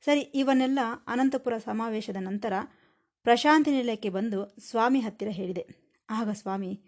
ಸರಿ, 0.05 0.21
ಇವನ್ನೆಲ್ಲ 0.21 0.79
ಅನಂತಪುರ 1.07 1.59
ಸಮಾವೇಶದ 1.59 2.17
ನಂತರ 2.21 2.53
ಪ್ರಶಾಂತಿ 3.23 3.71
ನಿಲಯಕ್ಕೆ 3.71 4.09
ಬಂದು 4.09 4.57
ಸ್ವಾಮಿ 4.61 5.01
ಹತ್ತಿರ 5.01 5.29
ಹೇಳಿದೆ. 5.29 5.67
ಆಗ 6.11 6.31
ಸ್ವಾಮಿ, 6.31 6.83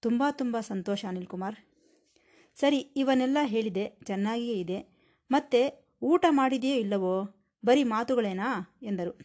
ತುಂಬ 0.00 0.22
ತುಂಬ 0.30 0.60
ಸಂತೋಷ 0.60 1.04
ಅನಿಲ್ 1.08 1.26
ಕುಮಾರ್. 1.26 1.56
ಸರಿ, 2.54 2.76
ಇವನ್ನೆಲ್ಲ 2.76 3.38
ಹೇಳಿದೆ, 3.44 4.00
ಚೆನ್ನಾಗಿಯೇ 4.04 4.60
ಇದೆ. 4.60 5.00
ಮತ್ತೆ 5.30 5.90
ಊಟ 6.02 6.24
ಮಾಡಿದೆಯೋ 6.28 6.76
ಇಲ್ಲವೋ? 6.76 7.39
ಬರೀ 7.64 7.82
ಮಾತುಗಳೇನಾ? 7.84 8.78
ಎಂದರು. 8.82 9.18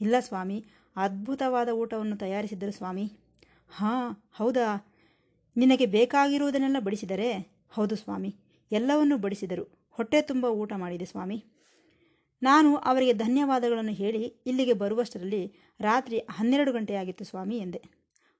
ಇಲ್ಲ 0.00 0.14
ಸ್ವಾಮಿ, 0.20 0.64
ಅದ್ಭುತವಾದ 0.96 1.68
ಊಟವನ್ನು 1.68 2.16
ತಯಾರಿಸಿದ್ದರು 2.16 2.72
ಸ್ವಾಮಿ. 2.72 3.12
ಹಾಂ, 3.68 4.22
ಹೌದಾ? 4.34 4.94
ನಿನಗೆ 5.56 5.86
ಬೇಕಾಗಿರುವುದನ್ನೆಲ್ಲ 5.86 6.76
ಬಡಿಸಿದರೆ? 6.78 7.56
ಹೌದು 7.70 7.96
ಸ್ವಾಮಿ, 7.96 8.36
ಎಲ್ಲವನ್ನೂ 8.72 9.18
ಬಡಿಸಿದರು. 9.18 9.88
ಹೊಟ್ಟೆ 9.90 10.22
ತುಂಬ 10.22 10.44
ಊಟ 10.44 10.72
ಮಾಡಿದೆ 10.76 11.04
ಸ್ವಾಮಿ. 11.04 11.44
ನಾನು 12.42 12.76
ಅವರಿಗೆ 12.76 13.12
ಧನ್ಯವಾದಗಳನ್ನು 13.12 13.92
ಹೇಳಿ 13.92 14.22
ಇಲ್ಲಿಗೆ 14.46 14.72
ಬರುವಷ್ಟರಲ್ಲಿ 14.72 15.54
ರಾತ್ರಿ 15.80 16.18
ಹನ್ನೆರಡು 16.18 16.72
ಗಂಟೆಯಾಗಿತ್ತು 16.72 17.24
ಸ್ವಾಮಿ 17.24 17.58
ಎಂದೆ. 17.58 17.82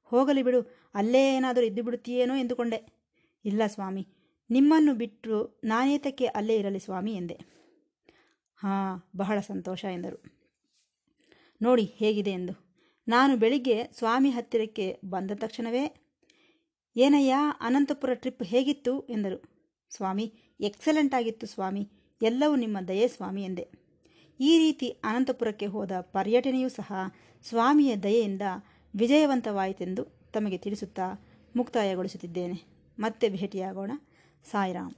ಹೋಗಲಿ 0.04 0.42
ಬಿಡು, 0.42 0.60
ಅಲ್ಲೇ 0.94 1.36
ಏನಾದರೂ 1.36 1.64
ಇದ್ದು 1.64 1.82
ಬಿಡುತ್ತೀಯೇನೋ 1.82 2.34
ಎಂದುಕೊಂಡೆ. 2.34 3.08
ಇಲ್ಲ 3.44 3.62
ಸ್ವಾಮಿ, 3.66 4.08
ನಿಮ್ಮನ್ನು 4.50 4.94
ಬಿಟ್ಟು 4.94 5.60
ನಾನೇತಕ್ಕೆ 5.64 6.26
ಅಲ್ಲೇ 6.26 6.56
ಇರಲಿ 6.56 6.78
ಸ್ವಾಮಿ 6.78 7.14
ಎಂದೆ. 7.14 7.55
ಹಾಂ, 8.56 9.02
ಬಹಳ 9.16 9.40
ಸಂತೋಷ 9.40 9.84
ಎಂದರು. 9.84 10.22
ನೋಡಿ 11.62 11.84
ಹೇಗಿದೆ 11.84 12.30
ಎಂದು. 12.30 12.82
ನಾನು 13.08 13.36
ಬೆಳಿಗ್ಗೆ 13.36 13.84
ಸ್ವಾಮಿ 13.92 14.30
ಹತ್ತಿರಕ್ಕೆ 14.30 15.00
ಬಂದ 15.04 15.30
ತಕ್ಷಣವೇ, 15.34 15.96
ಏನಯ್ಯ, 16.96 17.34
ಅನಂತಪುರ 17.60 18.10
ಟ್ರಿಪ್ 18.14 18.42
ಹೇಗಿತ್ತು 18.42 19.00
ಎಂದರು. 19.00 19.42
ಸ್ವಾಮಿ 19.90 20.34
ಎಕ್ಸಲೆಂಟ್ 20.60 21.14
ಆಗಿತ್ತು 21.14 21.46
ಸ್ವಾಮಿ, 21.46 21.88
ಎಲ್ಲವೂ 22.22 22.56
ನಿಮ್ಮ 22.56 22.78
ದಯೆ 22.88 23.08
ಸ್ವಾಮಿ 23.08 23.44
ಎಂದೆ. 23.44 23.86
ಈ 24.40 24.58
ರೀತಿ 24.58 24.88
ಅನಂತಪುರಕ್ಕೆ 24.88 25.66
ಹೋದ 25.66 25.92
ಪರ್ಯಟನೆಯೂ 26.00 26.68
ಸಹ 26.68 26.92
ಸ್ವಾಮಿಯ 27.42 27.96
ದಯೆಯಿಂದ 27.96 28.42
ವಿಜಯವಂತವಾಯಿತೆಂದು 28.96 30.04
ತಮಗೆ 30.04 30.58
ತಿಳಿಸುತ್ತಾ 30.58 31.26
ಮುಕ್ತಾಯಗೊಳಿಸುತ್ತಿದ್ದೇನೆ. 31.56 32.64
ಮತ್ತೆ 32.98 33.28
ಭೇಟಿಯಾಗೋಣ. 33.28 33.92
ಸಾಯಿರಾಮ್. 34.50 34.94